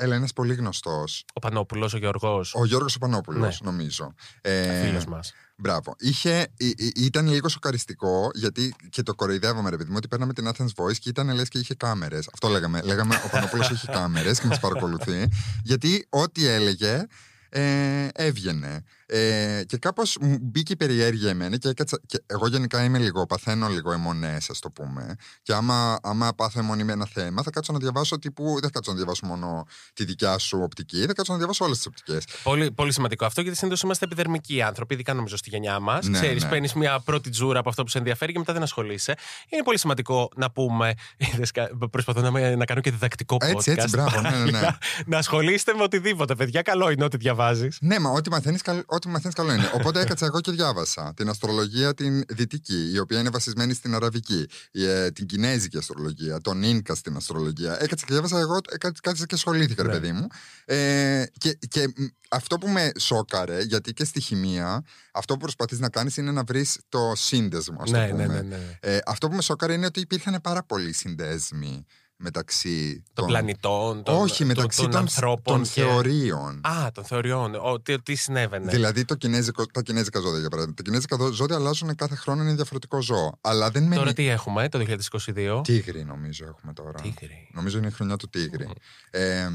έλα, 0.00 0.14
ένας 0.14 0.32
πολύ 0.32 0.54
γνωστός. 0.54 1.24
Ο 1.32 1.40
Πανόπουλος, 1.40 1.94
ο 1.94 1.98
Γιώργος. 1.98 2.54
Ο 2.54 2.64
Γιώργος 2.64 2.94
ο 2.94 2.98
Πανόπουλος, 2.98 3.60
Ναι. 3.60 3.70
νομίζω. 3.70 4.14
Ε, 4.40 4.84
Φίλος 4.86 5.04
μας. 5.06 5.32
Μπράβο. 5.56 5.94
Είχε, 5.98 6.46
ή- 6.56 6.74
ή- 6.76 6.92
ήταν 6.96 7.26
λίγο 7.28 7.48
σοκαριστικό 7.48 8.30
γιατί 8.34 8.74
και 8.90 9.02
το 9.02 9.14
κοροϊδεύαμε, 9.14 9.70
ρε 9.70 9.76
παιδί 9.76 9.88
μου, 9.90 9.94
ότι 9.98 10.08
παίρναμε 10.08 10.32
την 10.32 10.48
Athens 10.48 10.66
Voice 10.76 10.96
και 10.98 11.08
ήταν 11.08 11.34
λες 11.34 11.48
και 11.48 11.58
είχε 11.58 11.74
κάμερες. 11.74 12.28
Αυτό 12.32 12.48
λέγαμε. 12.48 12.80
Λέγαμε 12.82 13.22
ο 13.26 13.28
Πανόπουλος 13.28 13.62
είχε 13.72 13.86
κάμερες 13.92 14.40
και 14.40 14.46
μας 14.46 14.60
παρακολουθεί. 14.60 15.28
Γιατί 15.64 16.06
ό,τι 16.08 16.46
έλεγε 16.46 17.06
ε, 17.48 18.08
έβγαινε. 18.12 18.82
Ε, 19.10 19.62
και 19.66 19.76
κάπως 19.76 20.16
μου 20.20 20.38
μπήκε 20.40 20.72
η 20.72 20.76
περιέργεια 20.76 21.30
εμένα 21.30 21.56
και, 21.56 21.68
έκατσα, 21.68 22.00
και 22.06 22.22
εγώ 22.26 22.46
γενικά 22.48 22.84
είμαι 22.84 22.98
λίγο, 22.98 23.26
παθαίνω 23.26 23.68
λίγο 23.68 23.92
αιμονές, 23.92 24.50
ας 24.50 24.58
το 24.58 24.70
πούμε. 24.70 25.14
Και 25.42 25.52
άμα, 25.52 25.98
άμα 26.02 26.32
πάθω 26.34 26.60
αιμονή 26.60 26.84
με 26.84 26.92
ένα 26.92 27.06
θέμα, 27.06 27.42
θα 27.42 27.50
κάτσω 27.50 27.72
να 27.72 27.78
διαβάσω 27.78 28.18
τύπου. 28.18 28.44
Δεν 28.52 28.62
θα 28.62 28.70
κάτσω 28.70 28.90
να 28.90 28.96
διαβάσω 28.96 29.26
μόνο 29.26 29.66
τη 29.94 30.04
δικιά 30.04 30.38
σου 30.38 30.58
οπτική, 30.62 31.06
θα 31.06 31.12
κάτσω 31.12 31.32
να 31.32 31.38
διαβάσω 31.38 31.64
όλες 31.64 31.76
τις 31.76 31.86
οπτικές. 31.86 32.24
Πολύ, 32.42 32.70
πολύ 32.72 32.92
σημαντικό 32.92 33.24
αυτό 33.24 33.40
γιατί 33.40 33.56
συνήθως 33.56 33.80
είμαστε 33.82 34.04
επιδερμικοί 34.04 34.62
άνθρωποι, 34.62 34.94
ειδικά 34.94 35.14
νομίζω 35.14 35.36
στη 35.36 35.48
γενιά 35.50 35.80
μας. 35.80 36.06
Ναι, 36.06 36.18
Ξέρεις, 36.20 36.42
ναι. 36.42 36.48
παίρνεις 36.48 36.72
μια 36.74 37.00
πρώτη 37.00 37.30
τζούρα 37.30 37.58
από 37.58 37.68
αυτό 37.68 37.82
που 37.82 37.88
σε 37.88 37.98
ενδιαφέρει 37.98 38.32
και 38.32 38.38
μετά 38.38 38.52
δεν 38.52 38.62
ασχολείσαι. 38.62 39.14
Είναι 39.48 39.62
πολύ 39.62 39.78
σημαντικό 39.78 40.30
να 40.36 40.50
πούμε. 40.50 40.94
είδες, 41.32 41.50
κα- 41.50 41.70
Προσπαθώ 41.90 42.20
να, 42.20 42.30
με- 42.30 42.54
να 42.54 42.64
κάνω 42.64 42.80
και 42.80 42.90
διδακτικό 42.90 43.36
podcast. 43.40 43.48
Έτσι, 43.48 43.70
έτσι, 43.70 43.88
μπράβο, 43.88 44.20
ναι, 44.20 44.30
ναι, 44.30 44.50
ναι. 44.50 44.68
να 45.06 45.18
ασχολείστε 45.18 45.74
με 45.74 45.82
οτιδήποτε, 45.82 46.34
παιδιά. 46.34 46.62
Καλό 46.62 46.90
είναι 46.90 47.04
ό,τι 47.04 47.16
διαβάζεις. 47.16 47.78
Ναι, 47.80 47.98
μα 47.98 48.10
ό,τι 48.10 48.30
μαθαίνεις 48.30 48.62
ό,τι 48.98 49.08
μαθαίνεις 49.08 49.34
καλό 49.36 49.52
είναι. 49.52 49.70
Οπότε 49.74 50.00
έκατσα 50.00 50.26
εγώ 50.26 50.40
και 50.40 50.50
διάβασα 50.50 51.12
την 51.16 51.28
αστρολογία 51.28 51.94
την 51.94 52.22
δυτική, 52.28 52.90
η 52.94 52.98
οποία 52.98 53.18
είναι 53.20 53.30
βασισμένη 53.30 53.74
στην 53.74 53.94
αραβική, 53.94 54.46
η, 54.70 54.84
ε, 54.84 55.10
την 55.10 55.26
κινέζικη 55.26 55.76
αστρολογία, 55.76 56.40
τον 56.40 56.62
Ίνκα 56.62 56.94
στην 56.94 57.16
αστρολογία. 57.16 57.82
Έκατσα 57.82 58.04
και 58.06 58.12
διάβασα 58.12 58.38
εγώ, 58.38 58.56
ε, 58.70 58.76
κάτσα 58.76 59.00
κάτσα 59.02 59.26
και 59.26 59.34
ασχολήθηκα, 59.34 59.82
ρε 59.82 59.88
Ναι. 59.88 59.94
παιδί 59.94 60.12
μου. 60.12 60.26
Ε, 60.64 61.24
και 61.38 61.58
και 61.68 61.88
μ, 61.96 62.04
αυτό 62.30 62.58
που 62.58 62.68
με 62.68 62.90
σόκαρε, 62.98 63.62
γιατί 63.62 63.92
και 63.92 64.04
στη 64.04 64.20
χημεία, 64.20 64.82
αυτό 65.12 65.32
που 65.34 65.40
προσπαθείς 65.40 65.78
να 65.78 65.88
κάνεις 65.88 66.16
είναι 66.16 66.30
να 66.30 66.42
βρεις 66.44 66.78
το 66.88 67.12
σύνδεσμο, 67.16 67.76
ας 67.82 67.90
Ναι, 67.90 68.08
το 68.08 68.14
ναι, 68.16 68.22
πούμε. 68.26 68.40
ναι, 68.42 68.56
ναι. 68.56 68.78
Ε, 68.80 68.98
αυτό 69.06 69.28
που 69.28 69.34
με 69.34 69.42
σόκαρε 69.42 69.72
είναι 69.72 69.86
ότι 69.86 70.00
υπήρχαν 70.00 70.38
πάρα 70.42 70.62
πολλοί 70.62 70.92
συνδέσμοι 70.92 71.84
μεταξύ 72.18 73.02
Των 73.12 73.26
πλανητών, 73.26 74.02
των, 74.02 74.14
όχι, 74.14 74.44
μεταξύ 74.44 74.80
των, 74.82 74.90
των, 74.90 75.00
ανθρώπων. 75.00 75.54
των 75.54 75.62
και- 75.62 75.68
θεωρίων. 75.80 76.60
Α, 76.66 76.90
των 76.92 77.04
θεωριών. 77.04 77.54
Ο, 77.54 77.80
τι, 77.80 78.02
τι 78.02 78.14
συνέβαινε. 78.14 78.70
Δηλαδή 78.70 79.04
το 79.04 79.14
κινέζικο, 79.14 79.66
τα 79.66 79.82
κινέζικα 79.82 80.20
ζώδια 80.20 80.38
για 80.40 80.48
παράδειγμα. 80.48 80.76
Τα 80.76 80.82
κινέζικα 80.82 81.16
δο- 81.16 81.32
ζώδια 81.32 81.56
αλλάζουν 81.56 81.94
κάθε 81.94 82.14
χρόνο, 82.14 82.42
είναι 82.42 82.54
διαφορετικό 82.54 83.02
ζώο. 83.02 83.38
Αλλά 83.40 83.70
δεν 83.70 83.82
μένει. 83.82 83.94
Τώρα 83.96 84.12
τι 84.12 84.26
έχουμε, 84.28 84.68
το 84.68 84.78
2022. 84.78 85.60
Τίγρη 85.64 86.04
νομίζω 86.04 86.44
έχουμε 86.44 86.72
τώρα. 86.72 87.00
Τίγρη. 87.02 87.48
Νομίζω 87.54 87.78
είναι 87.78 87.86
η 87.86 87.90
χρονιά 87.90 88.16
του 88.16 88.28
Τίγρη. 88.28 88.68
Ε, 89.10 89.48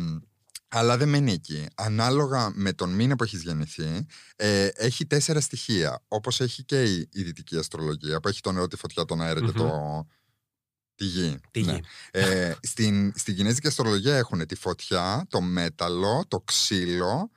αλλά 0.76 0.98
δεν 0.98 1.10
μένει 1.10 1.32
εκεί. 1.32 1.66
Ανάλογα 1.76 2.52
με 2.56 2.74
τον 2.74 2.90
μήνα 2.90 3.16
που 3.16 3.24
έχεις 3.24 3.42
γεννηθεί, 3.42 4.06
ε, 4.36 4.68
έχει 4.74 5.06
τέσσερα 5.06 5.40
στοιχεία. 5.42 6.04
Όπως 6.08 6.40
έχει 6.42 6.64
και 6.64 6.84
η, 6.84 7.10
η 7.12 7.24
δυτική 7.24 7.58
αστρολογία, 7.58 8.20
που 8.20 8.28
έχει 8.28 8.42
το 8.42 8.52
νερό, 8.52 8.68
τη 8.68 8.76
φωτιά, 8.76 9.06
τον 9.06 9.22
αερα 9.22 9.40
και 9.40 9.46
Μμμ. 9.46 9.54
το. 9.54 10.08
Τη 11.04 11.10
γη. 11.10 11.40
Τι 11.52 11.62
Ναι. 11.62 11.72
γη. 11.74 11.82
Ε, 12.12 12.54
στην, 12.62 13.14
στην 13.16 13.36
κινέζικη 13.36 13.68
αστρολογία 13.68 14.16
έχουν 14.18 14.46
τη 14.46 14.56
φωτιά, 14.56 15.26
το 15.30 15.42
μέταλλο, 15.42 16.26
το 16.28 16.40
ξύλο 16.40 17.32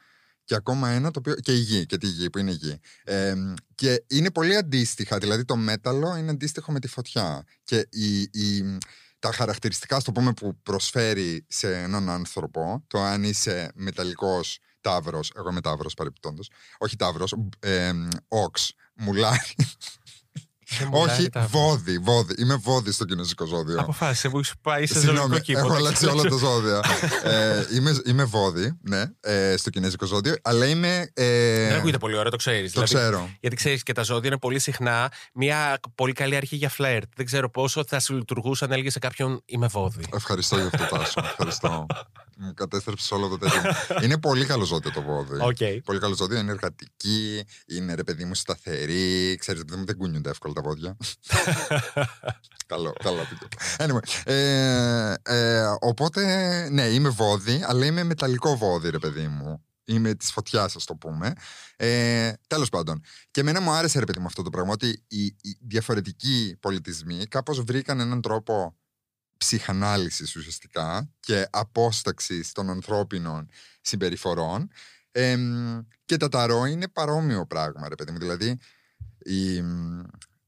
και 0.45 0.55
ακόμα 0.55 0.89
ένα 0.89 1.11
το 1.11 1.19
οποίο. 1.19 1.35
και 1.35 1.53
η 1.53 1.59
γη, 1.59 1.87
και 1.87 1.99
τη 1.99 2.07
γη 2.07 2.31
που 2.31 2.39
είναι 2.39 2.51
η 2.51 2.55
γη. 2.55 2.81
Ε, 3.05 3.35
και 3.75 4.05
είναι 4.07 4.31
πολύ 4.31 4.57
αντίστοιχα. 4.57 5.19
Δηλαδή 5.19 5.45
το 5.45 5.57
μέταλλο 5.57 6.17
είναι 6.17 6.31
αντίστοιχο 6.31 6.73
με 6.73 6.81
τη 6.81 6.89
φωτιά. 6.89 7.45
Και 7.65 7.87
η, 7.91 8.21
η, 8.21 8.79
τα 9.19 9.33
χαρακτηριστικά, 9.33 10.01
στο 10.01 10.13
πούμε, 10.13 10.33
που 10.33 10.59
προσφέρει 10.63 11.45
σε 11.49 11.77
έναν 11.77 12.11
άνθρωπο, 12.11 12.85
το 12.87 12.99
αν 13.03 13.25
είσαι 13.25 13.71
μεταλλικός 13.75 14.59
τάβρος, 14.81 15.33
εγώ 15.37 15.51
είμαι 15.51 15.61
τάβρος 15.61 15.95
παρεπιπτόντως, 15.95 16.51
όχι 16.79 16.97
τάβρος, 16.97 17.35
ε, 17.59 17.93
όξ, 18.29 18.73
μουλάρι, 18.95 19.55
Δεν 19.57 19.67
μου 19.67 20.06
όχι 20.91 21.19
λέει 21.19 21.29
τα- 21.29 21.47
βόδι, 21.51 21.99
βόδι. 21.99 22.35
Είμαι 22.39 22.55
βόδι 22.55 22.93
στο 22.93 23.05
κινέζικο 23.05 23.45
ζώδιο. 23.47 23.81
Αποφάσισε, 23.81 24.29
μου 24.29 24.39
έχεις 24.39 24.53
πάει 24.63 24.87
σε 24.87 24.93
Συγγνώμη, 24.95 25.17
ζωολογικό 25.19 25.45
κήπο. 25.45 25.59
έχω 25.59 25.69
δεν 25.69 25.77
αλλάξει 25.77 26.07
ξέρω. 26.07 26.13
όλα 26.21 26.31
τα 26.31 26.37
ζώδια. 26.37 26.81
ε, 27.33 27.67
είμαι, 27.75 28.01
είμαι 28.07 28.25
βόδι, 28.25 28.79
ναι, 28.83 29.03
ε, 29.21 29.57
στο 29.57 29.71
κινέζικο 29.71 30.07
ζώδιο, 30.07 30.35
αλλά 30.43 30.67
είμαι. 30.67 31.11
Ε, 31.15 31.67
Δεν 31.69 31.77
ακούγεται 31.77 31.99
πολύ 31.99 32.17
ωραίο, 32.17 32.31
το 32.31 32.37
ξέρεις. 32.37 32.73
το 32.73 32.83
ξέρω. 32.83 33.31
Γιατί 33.41 33.57
ξέρεις 33.57 33.83
και 33.83 33.93
τα 33.93 34.03
ζώδια 34.03 34.29
είναι 34.29 34.39
πολύ 34.39 34.59
συχνά 34.59 35.13
μια 35.35 35.79
πολύ 35.95 36.13
καλή 36.13 36.37
αρχή 36.37 36.57
για 36.57 36.69
φλερτ. 36.69 37.09
Δεν 37.17 37.27
ξέρω 37.27 37.51
πόσο 37.51 37.85
θα 37.89 38.01
σου 38.01 38.15
λειτουργούσε 38.15 38.65
αν 38.65 38.73
έλεγε 38.73 38.91
σε 38.91 38.99
κάποιον 38.99 39.43
Είμαι 39.47 39.67
βόδι. 39.67 40.05
Ευχαριστώ 40.15 40.57
για 40.57 40.71
αυτό, 40.75 40.97
Τάσο. 40.97 41.21
Ευχαριστώ. 41.25 41.87
Μου 42.39 42.55
κατέστρεψε 42.55 43.15
όλο 43.15 43.29
το 43.29 43.39
τέτοιο. 43.39 43.61
είναι 44.05 44.19
πολύ 44.19 44.45
καλό 44.45 44.65
ζώδιο 44.65 44.91
το 44.91 45.03
βόδι. 45.03 45.41
Οκ. 45.41 45.83
Πολύ 45.85 45.99
καλό 45.99 46.15
ζώδιο, 46.15 46.39
είναι 46.39 46.51
εργατική, 46.51 47.45
είναι 47.67 47.95
ρε 47.95 48.05
παιδί 48.05 48.25
μου 48.25 48.35
σταθερή. 48.35 49.37
Ξέρεις, 49.37 49.65
παιδί 49.65 49.79
μου 49.79 49.85
δεν 49.85 49.97
κουνιούνται 49.97 50.31
εύκολα 50.31 50.55
τα 50.55 50.63
βόδια. 50.63 50.97
καλό, 52.67 52.93
καλό 53.03 53.21
πήγε. 53.29 53.49
Anyway, 53.77 54.33
ε, 54.33 55.15
ε, 55.23 55.65
οπότε, 55.81 56.23
ναι, 56.71 56.83
είμαι 56.83 57.09
βόδι, 57.09 57.63
αλλά 57.67 57.87
είμαι 57.87 58.03
μεταλλικό 58.03 58.57
βόδι, 58.57 58.91
ρε 58.91 58.99
παιδί 58.99 59.27
μου. 59.29 59.65
Είμαι 59.85 60.15
της 60.15 60.31
φωτιάς, 60.31 60.77
ας 60.77 60.85
το 60.85 60.95
πούμε. 60.95 61.33
Ε, 61.77 62.33
Τέλος 62.47 62.69
πάντων. 62.69 63.03
Και 63.31 63.41
εμένα 63.41 63.61
μου 63.61 63.71
άρεσε, 63.71 63.99
ρε 63.99 64.05
παιδί 64.05 64.19
μου, 64.19 64.27
αυτό 64.27 64.43
το 64.43 64.51
πράγμα, 64.51 64.73
ότι 64.73 65.05
οι, 65.09 65.25
οι 65.25 65.59
διαφορετικοί 65.61 66.57
πολιτισμοί 66.61 67.25
κάπως 67.27 67.61
βρήκαν 67.61 68.01
έναν 68.01 68.21
τρόπο 68.21 68.77
ψυχανάλυσης 69.37 70.37
ουσιαστικά 70.37 71.11
και 71.21 71.49
απόσταξης 71.51 72.53
των 72.53 72.71
ανθρώπινων 72.71 73.49
συμπεριφορών 73.81 74.69
Εμ, 75.19 75.81
και 76.05 76.17
τα 76.17 76.29
ταρό 76.29 76.65
είναι 76.65 76.89
παρόμοιο 76.89 77.47
πράγμα, 77.47 77.89
ρε 77.89 77.95
παιδί 77.95 78.13
μου. 78.13 78.19
Δηλαδή, 78.19 78.59
η, 79.19 79.57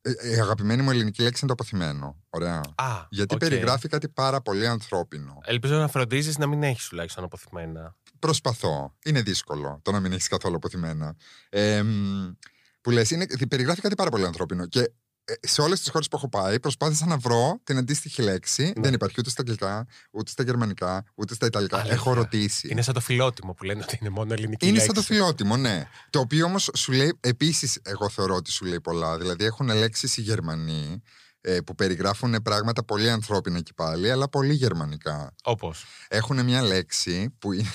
ε, 0.01 0.31
η 0.31 0.41
αγαπημένη 0.41 0.83
μου 0.83 0.91
ελληνική 0.91 1.23
λέξη 1.23 1.45
είναι 1.45 1.55
το 1.55 1.63
απωθημένο. 1.63 2.17
Ωραία. 2.31 2.61
Α, 2.75 3.07
Γιατί 3.11 3.35
οκ. 3.35 3.41
περιγράφει 3.41 3.89
κάτι 3.89 4.09
πάρα 4.09 4.41
πολύ 4.41 4.67
ανθρώπινο. 4.67 5.39
Ελπίζω 5.45 5.77
να 5.77 5.89
φροντίζεις 5.89 6.39
να 6.39 6.47
μην 6.47 6.63
έχεις 6.63 6.89
τουλάχιστον 6.89 7.25
απωθημένα. 7.25 7.97
Προσπαθώ. 8.19 8.95
Είναι 9.05 9.23
δύσκολο 9.23 9.81
το 9.83 9.91
να 9.91 10.01
μην 10.01 10.13
έχεις 10.13 10.29
καθόλου 10.29 10.57
απωθημένα. 10.57 11.17
Εμ, 11.49 12.35
που 12.81 12.91
λες, 12.91 13.11
είναι, 13.11 13.27
περιγράφει 13.49 13.81
κάτι 13.81 13.95
πάρα 13.95 14.11
πολύ 14.11 14.25
ανθρώπινο. 14.25 14.67
Και 14.67 14.81
ε, 14.81 14.93
σε 15.41 15.61
όλες 15.61 15.81
τις 15.81 15.91
χώρες 15.91 16.09
που 16.09 16.17
έχω 16.17 16.29
πάει, 16.29 16.61
προσπάθησα 16.61 17.07
να 17.07 17.17
βρω 17.17 17.61
την 17.65 17.77
αντίστοιχη 17.79 18.23
λέξη. 18.23 18.73
Δεν 18.77 18.93
υπάρχει 18.95 19.17
ούτε 19.19 19.31
στα 19.31 19.41
αγγλικά, 19.41 19.87
ούτε 20.11 20.31
στα 20.31 20.43
γερμανικά, 20.43 21.05
ούτε 21.15 21.35
στα 21.35 21.47
ιταλικά. 21.47 21.77
Αλήθεια. 21.77 21.95
Έχω 21.95 22.13
ρωτήσει. 22.13 22.69
Είναι 22.71 22.83
σαν 22.83 22.95
το 22.95 23.01
φιλότιμο 23.01 23.53
που 23.53 23.65
λένε 23.65 23.83
ότι 23.83 23.99
είναι 24.01 24.11
μόνο 24.11 24.33
ελληνική 24.33 24.65
Είναι 24.67 24.73
λέξη. 24.79 24.87
σαν 24.87 24.95
το 24.95 25.03
φιλότιμο, 25.03 25.57
ναι. 25.57 25.89
Το 26.11 26.19
οποίο 26.19 26.45
όμως 26.47 26.71
σου 26.77 26.93
λέει, 26.93 27.17
επίσης, 27.21 27.79
εγώ 27.83 28.09
θεωρώ 28.09 28.35
ότι 28.35 28.51
σου 28.51 28.65
λέει 28.65 28.81
πολλά. 28.81 29.19
Δηλαδή, 29.19 29.45
έχουν 29.45 29.67
λέξεις 29.75 30.17
οι 30.17 30.21
Γερμανοί 30.21 31.03
ε, 31.41 31.61
που 31.61 31.75
περιγράφουν 31.75 32.43
πράγματα 32.43 32.85
πολύ 32.85 33.11
ανθρώπινα 33.11 33.61
και 33.61 33.73
πάλι, 33.77 34.11
αλλά 34.11 34.29
πολύ 34.29 34.55
γερμανικά. 34.55 35.35
Όπως; 35.43 35.85
Έχουν 36.09 36.45
μια 36.45 36.63
λέξη 36.63 37.35
που. 37.39 37.53
είναι- 37.53 37.69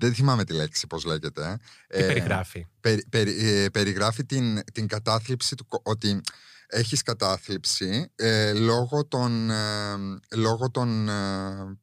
Δεν 0.00 0.14
θυμάμαι 0.14 0.44
τη 0.44 0.52
λέξη, 0.52 0.86
πώς 0.86 1.04
λέγεται. 1.04 1.56
Τι 1.88 1.98
περιγράφει. 2.06 2.66
περι- 2.80 3.08
περι- 3.08 3.38
ε, 3.42 3.68
περιγράφει 3.72 4.24
την, 4.24 4.62
την 4.72 4.86
κατάθλιψη 4.86 5.54
του. 5.54 5.66
κο- 5.66 5.80
Ότι 5.84 6.20
έχεις 6.70 7.02
κατάθλιψη 7.02 8.10
ε, 8.16 8.52
λόγω 8.52 9.06
των, 9.08 9.50
ε, 9.50 9.54
λόγω 10.36 10.70
των, 10.70 11.08
ε, 11.08 11.12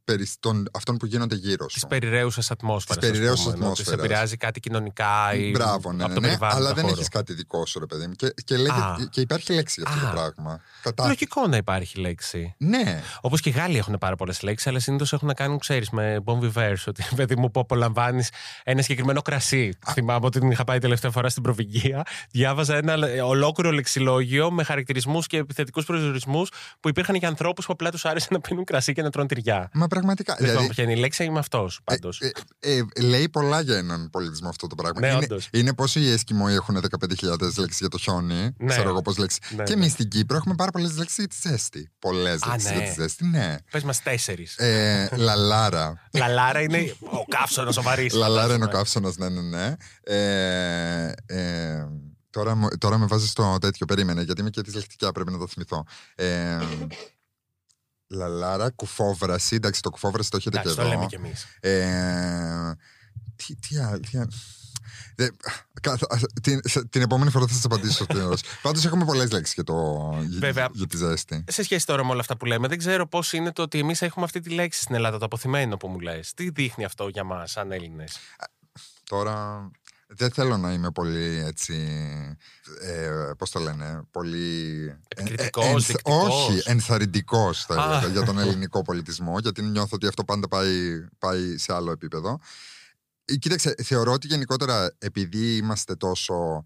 περι- 0.06 0.30
των 0.40 0.68
αυτών 0.74 0.98
που 0.98 1.06
γίνονται 1.06 1.36
γύρω 1.36 1.66
Της 1.66 1.80
σου. 1.82 1.88
περιραίουσας 1.88 2.52
ατμόσφαιρας. 2.52 2.98
Της 3.04 3.12
περιραίουσας 3.12 3.46
Ότι 3.46 3.58
σε 3.58 3.64
ατμόσφαιρας. 3.64 4.00
επηρεάζει 4.00 4.38
κάτι 4.38 4.60
κοινωνικά 4.60 5.34
ή 5.34 5.50
Μπράβο, 5.50 5.92
ναι, 5.94 6.04
από 6.04 6.08
ναι, 6.14 6.14
το 6.14 6.22
ναι, 6.22 6.28
περιβάλλον. 6.28 6.58
αλλά 6.58 6.70
το 6.70 6.76
δεν 6.76 6.84
χώρο. 6.84 6.96
έχεις 6.96 7.08
κάτι 7.10 7.34
δικό 7.34 7.66
σου, 7.66 7.80
ρε 7.80 7.86
παιδί 7.86 8.08
μου. 8.08 8.14
Και, 8.14 8.34
και, 8.44 8.56
λέγεται- 8.58 8.82
Α. 8.82 9.08
και 9.10 9.22
υπάρχει 9.22 9.54
λέξη 9.54 9.82
για 9.82 9.92
αυτό 9.94 10.06
Α. 10.06 10.10
το 10.10 10.16
πράγμα. 10.16 10.62
Κατά... 10.82 11.06
Λογικό 11.08 11.48
να 11.48 11.58
υπάρχει 11.58 12.00
λέξη. 12.00 12.56
Ναι, 12.58 13.02
Όπως 13.22 13.42
και 13.42 13.50
οι 13.50 13.52
Γάλλοι 13.52 13.78
έχουν 13.78 13.98
πάρα 14.00 14.16
πολλές 14.16 14.42
λέξεις, 14.42 14.68
αλλά 14.68 14.80
συνήθως 14.80 15.14
έχουν 15.14 15.28
να 15.28 15.34
κάνουν, 15.34 15.60
ξέρεις, 15.60 15.90
με 15.90 16.18
bon 16.26 16.40
vivers. 16.40 16.84
Ότι 16.88 17.04
παιδί 17.16 17.36
μου 17.36 17.52
που 17.52 17.60
απολαμβάνεις 17.60 18.30
ένα 18.64 18.82
συγκεκριμένο 18.82 19.22
κρασί. 19.22 19.74
Θυμάμαι 19.92 20.26
ότι 20.26 20.40
την 20.40 20.52
είχα 20.52 20.64
πάει 20.64 20.80
τελευταία 20.80 21.12
φορά 21.12 21.30
στην 21.30 21.44
Προβυγγία. 21.44 22.04
Διάβαζα 22.32 22.76
ένα 22.76 22.98
λε- 22.98 23.22
ολόκληρο 23.22 23.72
λεξιλόγιο 23.72 24.52
με 24.52 24.64
χαρακτηρισμούς 24.78 25.28
και 25.28 25.38
επιθετικούς 25.38 25.86
προσδιορισμούς 25.86 26.50
που 26.80 26.90
υπήρχαν 26.90 27.16
για 27.16 27.28
ανθρώπους 27.28 27.66
που 27.66 27.74
απλά 27.74 27.92
τους 27.92 28.06
άρεσε 28.06 28.28
να 28.32 28.40
πίνουν 28.40 28.64
κρασί 28.64 28.94
και 28.94 29.02
να 29.02 29.10
τρώνε 29.10 29.28
τυριά. 29.28 29.70
μα 29.74 29.88
πραγματικά. 29.88 30.36
Δεν 30.40 30.48
θυμάμαι 30.48 30.60
δηλαδή, 30.60 30.74
ποια 30.74 30.84
είναι 30.84 30.94
η 30.94 31.02
λέξη, 31.02 31.24
είμαι 31.24 31.40
αυτός 31.40 31.80
πάντως. 31.84 32.22
Ε, 32.22 32.32
ε, 32.60 32.82
λέει 33.02 33.30
πολλά 33.30 33.62
για 33.62 33.78
έναν 33.78 34.10
πολιτισμό 34.10 34.50
αυτό 34.50 34.68
το 34.68 34.76
πράγμα. 34.76 35.00
Ναι, 35.00 35.08
είναι, 35.08 35.18
όντως. 35.24 35.50
είναι 35.52 35.74
πόσο 35.74 36.00
οι 36.00 36.12
Έσκιμοι 36.12 36.54
έχουν 36.54 36.78
15.000 36.78 37.58
λέξεις 37.58 37.80
για 37.80 37.90
το 37.90 37.98
χιόνι. 37.98 38.56
Ναι. 38.58 38.68
Ξέρω 38.68 38.90
εγώ 38.90 39.02
πώς 39.02 39.18
λέξεις. 39.18 39.40
Ναι, 39.50 39.64
και 39.64 39.74
ναι. 39.74 39.82
εμείς 39.82 39.92
στην 39.92 40.08
Κύπρο 40.08 40.38
έχουμε 40.38 40.56
πάρα 40.56 40.72
πολλές 40.72 40.98
λέξεις 40.98 41.18
για 41.18 41.28
τη 41.28 41.36
ζέστη. 41.50 41.92
Πολλές 42.00 42.46
λέξεις 42.46 42.70
ναι. 42.70 42.78
για 42.78 42.88
τη 42.88 43.02
ζέστη, 43.02 43.26
ναι. 43.26 43.56
Πες 43.72 43.84
μας 43.84 44.04
τέσσερις. 44.04 44.58
Ε, 44.58 45.10
λαλάρα. 45.16 46.02
Λαλάρα 46.22 46.62
είναι 46.62 46.96
ο 47.00 47.24
καύσωνα 47.28 47.74
ο 47.78 47.82
βαρύς. 47.82 48.14
Λαλάρα 48.14 48.54
είναι 48.54 48.66
ο 48.66 48.70
καύσωνα, 48.70 49.12
ναι, 49.18 49.30
ναι, 49.30 49.42
ναι. 49.42 49.76
Ε, 52.38 52.40
ε, 52.40 52.44
τώρα, 52.44 52.56
μου- 52.56 52.78
τώρα 52.78 52.98
με 52.98 53.06
βάζεις 53.06 53.30
στο 53.30 53.58
τέτοιο, 53.62 53.86
περίμενε, 53.86 54.22
γιατί 54.22 54.42
είμαι 54.42 54.50
και 54.50 54.62
δυσλεκτικά, 54.62 55.12
πρέπει 55.12 55.32
να 55.32 55.38
το 55.38 55.48
θυμηθώ. 55.48 55.84
Ε, 56.16 56.58
λαλάρα, 58.08 58.70
κουφόβραση. 58.70 59.56
Εντάξει, 59.56 59.82
το 59.82 59.90
κουφόβραση 59.90 60.30
το 60.30 60.38
έχετε 60.38 60.58
Εντάξει, 60.60 60.76
και 60.76 60.82
το 60.82 60.88
εδώ. 60.88 60.96
λέμε 60.96 61.06
κι 61.10 61.16
εμείς. 61.16 61.46
Ε, 61.60 62.76
τι, 63.36 63.56
τι 63.56 63.78
άλλο. 63.78 64.00
Τι 64.00 64.18
άλλο. 64.18 64.30
Δεν- 65.16 65.36
κα- 65.82 65.92
α, 65.92 66.18
την, 66.42 66.60
σε- 66.64 66.86
την 66.88 67.02
επόμενη 67.02 67.32
φορά 67.32 67.48
θα 67.48 67.54
σας 67.54 67.66
απαντήσω 67.66 68.04
στην 68.04 68.18
ερώτηση. 68.20 68.44
Πάντως 68.62 68.86
έχουμε 68.86 69.06
πολλές 69.06 69.32
λέξεις 69.32 69.54
για, 69.54 69.64
το, 69.64 69.74
για, 70.28 70.40
Βέβαια. 70.40 70.70
για 70.74 70.88
τη 70.88 70.98
ζέστη. 70.98 71.44
Σε 71.48 71.64
σχέση 71.64 71.86
τώρα 71.86 72.06
με 72.06 72.12
όλα 72.12 72.20
αυτά 72.20 72.38
που 72.38 72.46
λέμε, 72.46 72.68
δεν 72.68 72.78
ξέρω 72.78 73.08
πώς 73.08 73.34
είναι 73.34 73.52
το 73.52 73.62
ότι 73.62 73.80
εμείς 73.80 74.02
έχουμε 74.02 74.26
αυτή 74.26 74.40
τη 74.40 74.50
λέξη 74.50 74.82
στην 74.82 74.96
Ελλάδα, 74.96 75.18
το 75.18 75.26
αποθυμένο 75.26 75.78
που 75.78 75.88
μου 75.88 76.00
λες. 76.00 76.34
Τι 76.34 76.50
δείχνει 76.50 76.86
αυτό 76.86 77.08
για 77.08 77.24
μας, 77.24 77.52
σαν 77.52 77.72
Έλληνες; 77.72 78.18
Τώρα 79.04 79.70
δεν 80.08 80.32
θέλω 80.32 80.58
να 80.58 80.74
είμαι 80.74 80.92
πολύ 80.92 81.44
έτσι. 81.46 81.74
Ε, 82.82 83.32
Πώς 83.38 83.52
το 83.52 83.60
λένε, 83.60 84.02
πολύ. 84.12 84.96
Επικριτικός, 85.08 85.66
ε, 85.66 85.78
δεικτικός. 85.88 86.48
όχι, 86.50 86.62
ενθαρρυντικός 86.66 87.66
θα 87.66 87.76
Α. 87.76 87.86
έλεγα 87.98 88.08
για 88.12 88.24
τον 88.24 88.40
ελληνικό 88.40 88.82
πολιτισμό, 88.82 89.40
γιατί 89.40 89.62
νιώθω 89.62 89.90
ότι 89.96 90.08
αυτό 90.08 90.24
πάντα 90.24 90.48
πάει, 90.48 91.06
πάει 91.20 91.58
σε 91.58 91.74
άλλο 91.74 91.92
επίπεδο. 91.92 92.40
Ε, 93.26 93.36
Κοίταξε, 93.36 93.76
θεωρώ 93.84 94.12
ότι 94.12 94.28
γενικότερα 94.28 94.96
επειδή 94.98 95.56
είμαστε 95.58 95.96
τόσο. 95.96 96.64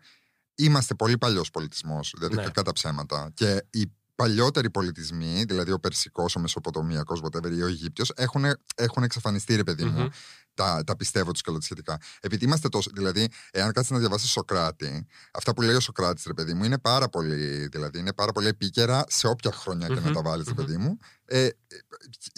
Είμαστε 0.55 0.93
πολύ 0.93 1.17
παλιός 1.17 1.49
πολιτισμός, 1.49 2.13
δηλαδή 2.17 2.35
Ναι. 2.35 2.43
κακά 2.43 2.61
τα 2.63 2.71
ψέματα. 2.71 3.31
Και 3.33 3.65
οι 3.69 3.91
παλιότεροι 4.15 4.69
πολιτισμοί, 4.69 5.43
δηλαδή 5.47 5.71
ο 5.71 5.79
Περσικός, 5.79 6.35
ο 6.35 6.39
Μεσοποτομιακός, 6.39 7.21
whatever, 7.23 7.51
ή 7.51 7.61
ο 7.61 7.67
Αιγύπτιος, 7.67 8.11
έχουν, 8.15 8.45
έχουν 8.75 9.03
εξαφανιστεί, 9.03 9.55
ρε 9.55 9.63
παιδί 9.63 9.83
μου. 9.83 9.99
Μμμ. 9.99 10.07
Τα, 10.53 10.83
τα 10.85 10.95
πιστεύω 10.95 11.31
τους 11.31 11.41
και 11.41 11.49
όλα 11.49 11.59
τα 11.59 11.65
σχετικά. 11.65 11.97
Επειδή 12.21 12.45
είμαστε 12.45 12.69
τόσο. 12.69 12.89
Δηλαδή, 12.93 13.27
εάν 13.51 13.71
κάτσει 13.71 13.93
να 13.93 13.99
διαβάσεις 13.99 14.29
Σοκράτη, 14.29 15.05
αυτά 15.33 15.53
που 15.53 15.61
λέει 15.61 15.75
ο 15.75 15.79
Σοκράτης, 15.79 16.23
ρε 16.25 16.33
παιδί 16.33 16.53
μου, 16.53 16.63
είναι 16.63 16.77
πάρα 16.79 17.09
πολύ, 17.09 17.67
δηλαδή, 17.67 17.99
είναι 17.99 18.13
πάρα 18.13 18.31
πολύ 18.31 18.47
επίκαιρα 18.47 19.03
σε 19.07 19.27
όποια 19.27 19.51
χρονιά 19.51 19.87
και 19.87 19.93
να 19.93 20.01
Μμμ, 20.01 20.13
τα 20.13 20.21
βάλεις, 20.21 20.45
ρε 20.47 20.53
μμμ. 20.53 20.65
παιδί 20.65 20.77
μου. 20.77 20.97
Ε, 21.25 21.45
ε, 21.45 21.51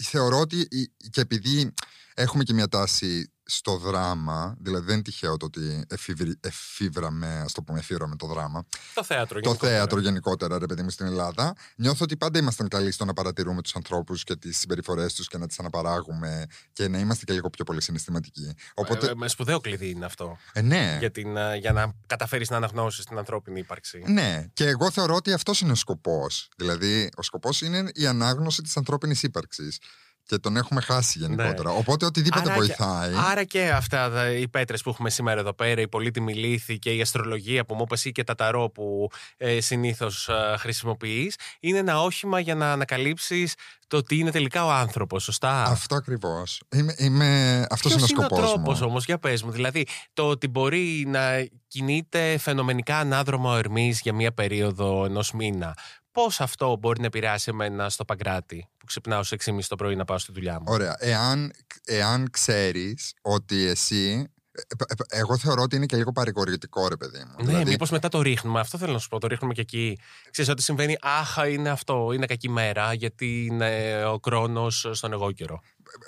θεωρώ 0.04 0.38
ότι 0.40 0.56
η- 0.70 0.92
και 1.10 1.20
επειδή 1.20 1.72
έχουμε 2.14 2.42
και 2.44 2.52
μια 2.52 2.68
τάση 2.68 3.32
στο 3.46 3.76
δράμα, 3.76 4.56
δηλαδή 4.60 4.84
δεν 4.84 4.94
είναι 4.94 5.02
τυχαίο 5.02 5.36
το 5.36 5.46
ότι 5.46 5.84
εφηβρι- 5.88 6.46
εφήβραμε, 6.46 7.26
ας 7.44 7.52
το 7.52 7.62
πούμε, 7.62 7.78
εφήβραμε 7.78 8.16
το 8.16 8.26
δράμα, 8.26 8.64
Το 8.94 9.04
θέατρο. 9.04 9.40
το 9.40 9.48
γενικότερα. 9.48 9.72
θέατρο 9.76 10.00
γενικότερα, 10.00 10.58
ρε 10.58 10.66
παιδί 10.66 10.82
μου, 10.82 10.90
στην 10.90 11.06
Ελλάδα, 11.06 11.54
νιώθω 11.76 12.04
ότι 12.04 12.16
πάντα 12.16 12.38
ήμασταν 12.38 12.68
καλοί 12.68 12.90
στο 12.90 13.04
να 13.04 13.12
παρατηρούμε 13.12 13.62
τους 13.62 13.74
ανθρώπους 13.76 14.24
και 14.24 14.36
τις 14.36 14.58
συμπεριφορές 14.58 15.14
τους 15.14 15.28
και 15.28 15.38
να 15.38 15.46
τις 15.46 15.58
αναπαράγουμε 15.58 16.46
και 16.72 16.88
να 16.88 16.98
είμαστε 16.98 17.24
και 17.24 17.32
λίγο 17.32 17.50
πιο 17.50 17.64
πολύ 17.64 17.82
συναισθηματικοί. 17.82 18.54
Οπότε, 18.74 19.06
Ε, 19.08 19.14
με 19.14 19.28
σπουδαίο 19.28 19.60
κλειδί 19.60 19.90
είναι 19.90 20.04
αυτό. 20.04 20.38
ε, 20.52 20.60
ναι. 20.60 20.96
Για, 20.98 21.10
την, 21.10 21.36
ε, 21.36 21.56
για 21.56 21.72
να 21.72 21.92
καταφέρεις 22.06 22.50
να 22.50 22.56
αναγνώσεις 22.56 23.04
την 23.04 23.18
ανθρώπινη 23.18 23.58
ύπαρξη. 23.58 24.02
Ναι, 24.06 24.46
και 24.52 24.66
εγώ 24.68 24.90
θεωρώ 24.90 25.14
ότι 25.14 25.32
αυτός 25.32 25.60
είναι 25.60 25.72
ο 25.72 25.74
σκοπός. 25.74 26.48
Δηλαδή, 26.56 27.10
ο 27.16 27.22
σκοπός 27.22 27.60
είναι 27.60 27.90
η 27.94 28.06
ανάγνωση 28.06 28.62
της 28.62 28.76
ανθρώπινης 28.76 29.22
ύπαρξης. 29.22 29.78
Και 30.26 30.36
τον 30.38 30.56
έχουμε 30.56 30.80
χάσει 30.80 31.18
γενικότερα. 31.18 31.70
Οπότε 31.70 32.04
οτιδήποτε 32.06 32.50
Άρα 32.50 32.58
βοηθάει. 32.58 33.10
Και, 33.12 33.18
άρα 33.30 33.44
και 33.44 33.70
αυτά 33.70 34.10
τα- 34.10 34.30
οι 34.30 34.48
πέτρες 34.48 34.82
που 34.82 34.90
έχουμε 34.90 35.10
σήμερα 35.10 35.40
εδώ 35.40 35.52
πέρα, 35.54 35.80
η 35.80 35.88
πολύτιμη 35.88 36.34
λύθη 36.34 36.78
και 36.78 36.90
η 36.94 37.00
αστρολογία 37.00 37.64
που 37.64 37.74
μου 37.74 37.82
είπες 37.82 38.04
ή 38.04 38.12
και 38.12 38.24
τα 38.24 38.34
ταρό 38.34 38.70
που 38.70 39.08
ε, 39.36 39.60
συνήθως 39.60 40.28
ε, 40.28 40.56
χρησιμοποιείς, 40.58 41.36
είναι 41.60 41.78
ένα 41.78 42.02
όχημα 42.02 42.40
για 42.40 42.54
να 42.54 42.72
ανακαλύψεις 42.72 43.54
το 43.86 44.02
τι 44.02 44.18
είναι 44.18 44.30
τελικά 44.30 44.64
ο 44.64 44.70
άνθρωπος. 44.70 45.22
Σωστά; 45.22 45.62
Αυτό 45.62 45.94
ακριβώς. 45.94 46.62
Είμαι, 46.72 46.94
είμαι... 46.98 47.60
Αυτός 47.70 47.80
Ποιος 47.80 47.92
είναι 47.92 48.02
ο 48.02 48.06
σκοπό 48.06 48.42
ο 48.42 48.52
τρόπος 48.52 48.80
μου. 48.80 48.86
όμως, 48.88 49.04
για 49.04 49.18
πες 49.18 49.42
μου. 49.42 49.50
Δηλαδή, 49.50 49.86
το 50.12 50.28
ότι 50.28 50.48
μπορεί 50.48 51.04
να 51.08 51.48
κινείται 51.68 52.38
φαινομενικά 52.38 52.98
ανάδρομο 52.98 53.50
ο 53.50 53.56
Ερμής 53.56 54.00
για 54.00 54.12
μία 54.14 54.32
περίοδο 54.32 55.04
ενός 55.04 55.32
μήνα. 55.32 55.76
Πώς 56.14 56.40
αυτό 56.40 56.76
μπορεί 56.80 57.00
να 57.00 57.06
επηρεάσει 57.06 57.50
εμένα 57.50 57.88
στο 57.90 58.04
Παγκράτη 58.04 58.68
που 58.78 58.86
ξυπνάω 58.86 59.22
σε 59.22 59.36
6.30 59.44 59.58
το 59.68 59.76
πρωί 59.76 59.96
να 59.96 60.04
πάω 60.04 60.18
στη 60.18 60.32
δουλειά 60.32 60.58
μου; 60.58 60.64
Ωραία. 60.68 60.96
Εάν, 60.98 61.52
εάν 61.84 62.30
ξέρεις 62.30 63.12
ότι 63.22 63.64
εσύ. 63.64 64.26
ε, 64.52 64.60
ε, 64.88 65.18
Εγώ 65.18 65.36
θεωρώ 65.38 65.62
ότι 65.62 65.76
είναι 65.76 65.86
και 65.86 65.96
λίγο 65.96 66.12
παρηγορητικό, 66.12 66.88
ρε 66.88 66.96
παιδί 66.96 67.18
μου. 67.18 67.34
Ναι, 67.38 67.44
Δηλαδή, 67.46 67.70
μήπως 67.70 67.90
μετά 67.90 68.08
το 68.08 68.20
ρίχνουμε. 68.22 68.60
Αυτό 68.60 68.78
θέλω 68.78 68.92
να 68.92 68.98
σου 68.98 69.08
πω. 69.08 69.18
Το 69.18 69.26
ρίχνουμε 69.26 69.54
και 69.54 69.60
εκεί. 69.60 69.98
Ξέρεις 70.30 70.50
ότι 70.50 70.62
συμβαίνει, 70.62 70.96
άχα 71.00 71.48
είναι 71.48 71.68
αυτό, 71.68 72.10
είναι 72.14 72.26
κακή 72.26 72.48
μέρα 72.48 72.92
γιατί 72.92 73.44
είναι 73.50 74.02
ο 74.04 74.20
χρόνος 74.24 74.88
στον 74.92 75.12
εγώ 75.12 75.32
καιρό. 75.32 75.60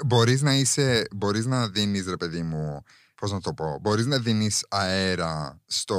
μπορείς 0.06 0.42
να 0.42 0.54
είσαι, 0.54 1.06
μπορείς 1.16 1.46
να 1.46 1.68
δίνεις 1.68 2.06
ρε 2.06 2.16
παιδί 2.16 2.42
μου, 2.42 2.82
πώς 3.20 3.32
να 3.32 3.40
το 3.40 3.52
πω, 3.54 3.78
μπορείς 3.80 4.06
να 4.06 4.18
δίνεις 4.18 4.64
αέρα 4.68 5.61
στο, 5.66 5.99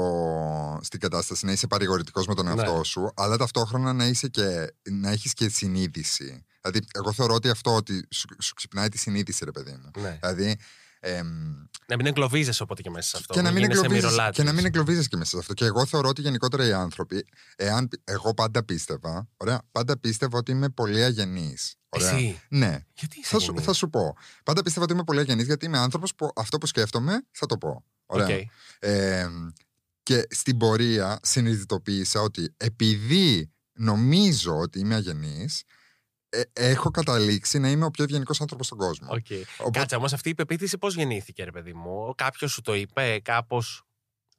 στην 0.81 0.99
κατάσταση, 0.99 1.45
να 1.45 1.51
είσαι 1.51 1.67
παρηγορητικός 1.67 2.27
με 2.27 2.35
τον 2.35 2.45
Ναι. 2.45 2.51
εαυτό 2.51 2.83
σου, 2.83 3.11
αλλά 3.15 3.37
ταυτόχρονα 3.37 3.93
να, 3.93 4.05
είσαι 4.05 4.27
και, 4.27 4.73
να 4.89 5.09
έχεις 5.11 5.33
και 5.33 5.49
συνείδηση. 5.49 6.45
Δηλαδή, 6.61 6.87
εγώ 6.93 7.13
θεωρώ 7.13 7.33
ότι 7.33 7.49
αυτό 7.49 7.75
ότι 7.75 8.07
σου, 8.11 8.27
σου 8.41 8.53
ξυπνάει 8.53 8.89
τη 8.89 8.97
συνείδηση, 8.97 9.45
ρε 9.45 9.51
παιδί 9.51 9.71
μου. 9.71 10.01
Ναι. 10.01 10.17
Δηλαδή, 10.21 10.55
εμ, 10.99 11.27
Να 11.87 11.95
μην 11.95 12.05
εγκλωβίζεσαι 12.05 12.63
οπότε 12.63 12.81
και 12.81 12.89
μέσα 12.89 13.09
σε 13.09 13.17
αυτό. 13.17 13.33
και, 13.33 13.41
να 13.41 13.51
μην 13.51 13.61
γίνεσαι 13.61 13.79
εγκλωβίζεις, 13.79 14.09
μυρωλάτης. 14.09 14.37
και 14.37 14.43
να 14.43 14.53
μην 14.53 14.65
εγκλωβίζεις 14.65 15.07
και 15.07 15.17
μέσα 15.17 15.29
σε 15.29 15.37
αυτό. 15.37 15.53
Και 15.53 15.65
εγώ 15.65 15.85
θεωρώ 15.85 16.09
ότι 16.09 16.21
γενικότερα 16.21 16.65
οι 16.67 16.71
άνθρωποι, 16.73 17.25
εάν 17.55 17.89
εγώ 18.03 18.33
πάντα 18.33 18.63
πίστευα, 18.63 19.27
ωραία, 19.37 19.61
πάντα 19.71 19.99
πίστευα 19.99 20.37
ότι 20.37 20.51
είμαι 20.51 20.69
πολύ 20.69 21.03
αγενής. 21.03 21.75
Ωραία. 21.97 22.13
Εσύ; 22.15 22.41
Ναι, 22.49 22.77
Γιατί 22.93 23.19
είσαι 23.19 23.29
θα 23.29 23.39
σου, 23.39 23.45
αγενής; 23.51 23.61
θα 23.61 23.73
σου 23.73 23.89
πω. 23.89 24.15
Πάντα 24.43 24.61
πίστευα 24.61 24.85
ότι 24.85 24.93
είμαι 24.93 25.03
πολύ 25.03 25.19
αγενής 25.19 25.45
γιατί 25.45 25.65
είμαι 25.65 25.77
άνθρωπος 25.77 26.15
που 26.15 26.31
αυτό 26.35 26.57
που 26.57 26.65
σκέφτομαι 26.65 27.25
θα 27.31 27.45
το 27.45 27.57
πω. 27.57 27.83
Ωραία. 28.05 28.25
Οκ. 28.25 28.47
Ε, 28.79 29.27
και 30.03 30.27
στην 30.29 30.57
πορεία 30.57 31.19
συνειδητοποίησα 31.23 32.21
ότι 32.21 32.53
επειδή 32.57 33.51
νομίζω 33.73 34.57
ότι 34.57 34.79
είμαι 34.79 34.95
αγενής, 34.95 35.63
έχω 36.53 36.91
καταλήξει 36.91 37.59
να 37.59 37.69
είμαι 37.69 37.85
ο 37.85 37.91
πιο 37.91 38.03
ευγενικός 38.03 38.41
άνθρωπος 38.41 38.65
στον 38.65 38.77
κόσμο. 38.77 39.07
Οκ. 39.11 39.25
Οπότε- 39.57 39.79
Κάτσε 39.79 39.95
όμως 39.95 40.13
αυτή 40.13 40.29
η 40.29 40.35
πεποίθηση 40.35 40.77
πώς 40.77 40.95
γεννήθηκε, 40.95 41.43
ρε 41.43 41.51
παιδί 41.51 41.73
μου; 41.73 42.13
Κάποιος 42.15 42.51
σου 42.51 42.61
το 42.61 42.75
είπε, 42.75 43.19
κάπως 43.23 43.81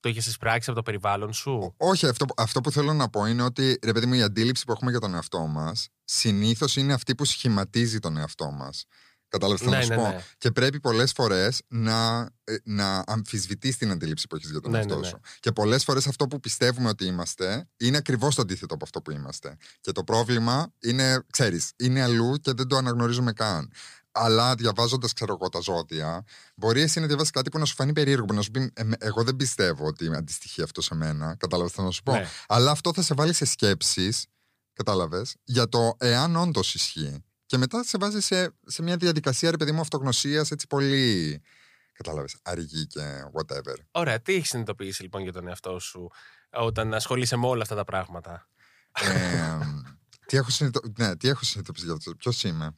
το 0.00 0.08
είχες 0.08 0.26
εισπράξει 0.26 0.70
από 0.70 0.78
το 0.78 0.84
περιβάλλον 0.84 1.32
σου; 1.32 1.74
Όχι, 1.76 2.06
αυτό, 2.06 2.26
αυτό 2.36 2.60
που 2.60 2.70
θέλω 2.70 2.92
να 2.92 3.08
πω 3.08 3.26
είναι 3.26 3.42
ότι 3.42 3.78
ρε 3.82 3.92
παιδί 3.92 4.06
μου, 4.06 4.14
η 4.14 4.22
αντίληψη 4.22 4.64
που 4.64 4.72
έχουμε 4.72 4.90
για 4.90 5.00
τον 5.00 5.14
εαυτό 5.14 5.46
μας 5.46 5.88
συνήθως 6.10 6.76
είναι 6.76 6.92
αυτή 6.92 7.14
που 7.14 7.24
σχηματίζει 7.24 7.98
τον 7.98 8.16
εαυτό 8.16 8.50
μας. 8.50 8.84
Κατάλαβες 9.28 9.60
τι 9.60 9.68
Ναι, 9.68 9.76
να 9.76 9.82
σου 9.82 9.88
ναι, 9.88 9.96
πω; 9.96 10.02
ναι. 10.08 10.24
Και 10.38 10.50
πρέπει 10.50 10.80
πολλές 10.80 11.12
φορές 11.12 11.62
να, 11.68 12.28
ε, 12.44 12.56
να 12.64 13.04
αμφισβητείς 13.06 13.76
την 13.76 13.90
αντίληψη 13.90 14.26
που 14.26 14.36
έχεις 14.36 14.50
για 14.50 14.60
τον 14.60 14.70
Ναι, 14.70 14.78
εαυτό 14.78 14.94
ναι, 14.94 15.00
ναι. 15.00 15.06
σου. 15.06 15.20
Και 15.40 15.52
πολλές 15.52 15.84
φορές 15.84 16.06
αυτό 16.06 16.26
που 16.26 16.40
πιστεύουμε 16.40 16.88
ότι 16.88 17.04
είμαστε 17.04 17.68
είναι 17.76 17.96
ακριβώς 17.96 18.34
το 18.34 18.42
αντίθετο 18.42 18.74
από 18.74 18.84
αυτό 18.84 19.00
που 19.02 19.10
είμαστε. 19.10 19.56
Και 19.80 19.92
το 19.92 20.04
πρόβλημα 20.04 20.72
είναι, 20.80 21.24
ξέρεις, 21.32 21.72
είναι 21.76 22.02
αλλού 22.02 22.36
και 22.36 22.52
δεν 22.52 22.66
το 22.68 22.76
αναγνωρίζουμε 22.76 23.32
καν. 23.32 23.72
Αλλά 24.12 24.54
διαβάζοντας, 24.54 25.12
ξέρω 25.12 25.32
εγώ, 25.40 25.48
τα 25.48 25.60
ζώδια, 25.60 26.24
μπορεί 26.56 26.80
εσύ 26.80 27.00
να 27.00 27.06
διαβάσεις 27.06 27.30
κάτι 27.30 27.50
που 27.50 27.58
να 27.58 27.64
σου 27.64 27.74
φανεί 27.74 27.92
περίεργο, 27.92 28.24
που 28.24 28.34
να 28.34 28.42
σου 28.42 28.50
πει: 28.50 28.70
«Ε, 28.74 28.82
με- 28.82 28.96
Εγώ 29.00 29.22
δεν 29.24 29.37
πιστεύω 29.37 29.87
ότι 29.87 30.11
αντιστοιχεί 30.14 30.62
αυτό 30.62 30.80
σε 30.83 30.94
μένα. 30.94 31.35
Κατάλαβες, 31.38 31.72
θα 31.72 31.83
να 31.83 31.90
σου 31.90 32.02
πω; 32.02 32.12
Ναι. 32.12 32.28
Αλλά 32.48 32.70
αυτό 32.70 32.92
θα 32.92 33.02
σε 33.02 33.14
βάλει 33.14 33.33
σε 33.33 33.44
σκέψεις, 33.44 34.26
κατάλαβες, 34.78 35.36
για 35.44 35.68
το 35.68 35.96
εάν 35.98 36.36
όντως 36.36 36.74
ισχύει. 36.74 37.24
Και 37.46 37.56
μετά 37.56 37.84
σε 37.84 37.98
βάζει 38.00 38.20
σε, 38.20 38.54
σε 38.66 38.82
μια 38.82 38.96
διαδικασία, 38.96 39.50
ρε 39.50 39.56
παιδί 39.56 39.72
μου, 39.72 39.80
αυτογνωσίας 39.80 40.50
έτσι 40.50 40.66
πολύ. 40.66 41.42
Κατάλαβες, 41.92 42.36
αργή 42.42 42.86
και 42.86 43.00
whatever. 43.32 43.74
Ωραία, 43.90 44.20
τι 44.20 44.34
έχεις 44.34 44.48
συνειδητοποιήσει 44.48 45.02
λοιπόν 45.02 45.22
για 45.22 45.32
τον 45.32 45.48
εαυτό 45.48 45.78
σου 45.78 46.10
όταν 46.50 46.94
ασχολείσαι 46.94 47.36
με 47.36 47.46
όλα 47.46 47.62
αυτά 47.62 47.74
τα 47.74 47.84
πράγματα; 47.84 48.48
ε, 48.92 49.58
τι, 50.26 50.36
έχω 50.36 50.50
συνειδητο... 50.50 50.92
ναι, 50.98 51.16
τι 51.16 51.28
έχω 51.28 51.44
συνειδητοποιήσει 51.44 51.86
για 51.86 51.94
αυτό, 51.94 52.14
ποιος 52.14 52.44
είμαι; 52.44 52.76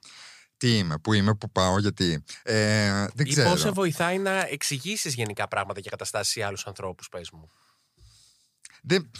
Τι 0.57 0.79
είμαι, 0.79 0.99
πού 0.99 1.13
είμαι, 1.13 1.35
πού 1.35 1.51
πάω, 1.51 1.79
γιατί. 1.79 2.25
Ε, 2.43 3.07
δεν 3.15 3.27
Ή 3.27 3.31
ξέρω. 3.31 3.51
πώ 3.51 3.57
σε 3.57 3.71
βοηθάει 3.71 4.19
να 4.19 4.47
εξηγήσεις 4.47 5.15
γενικά 5.15 5.49
πράγματα 5.49 5.81
και 5.81 5.91
καταστάσεις 5.91 6.33
σε 6.33 6.45
άλλους 6.45 6.67
ανθρώπους, 6.67 7.09
πες 7.09 7.31
μου; 7.31 7.49
Δεν, 8.83 9.11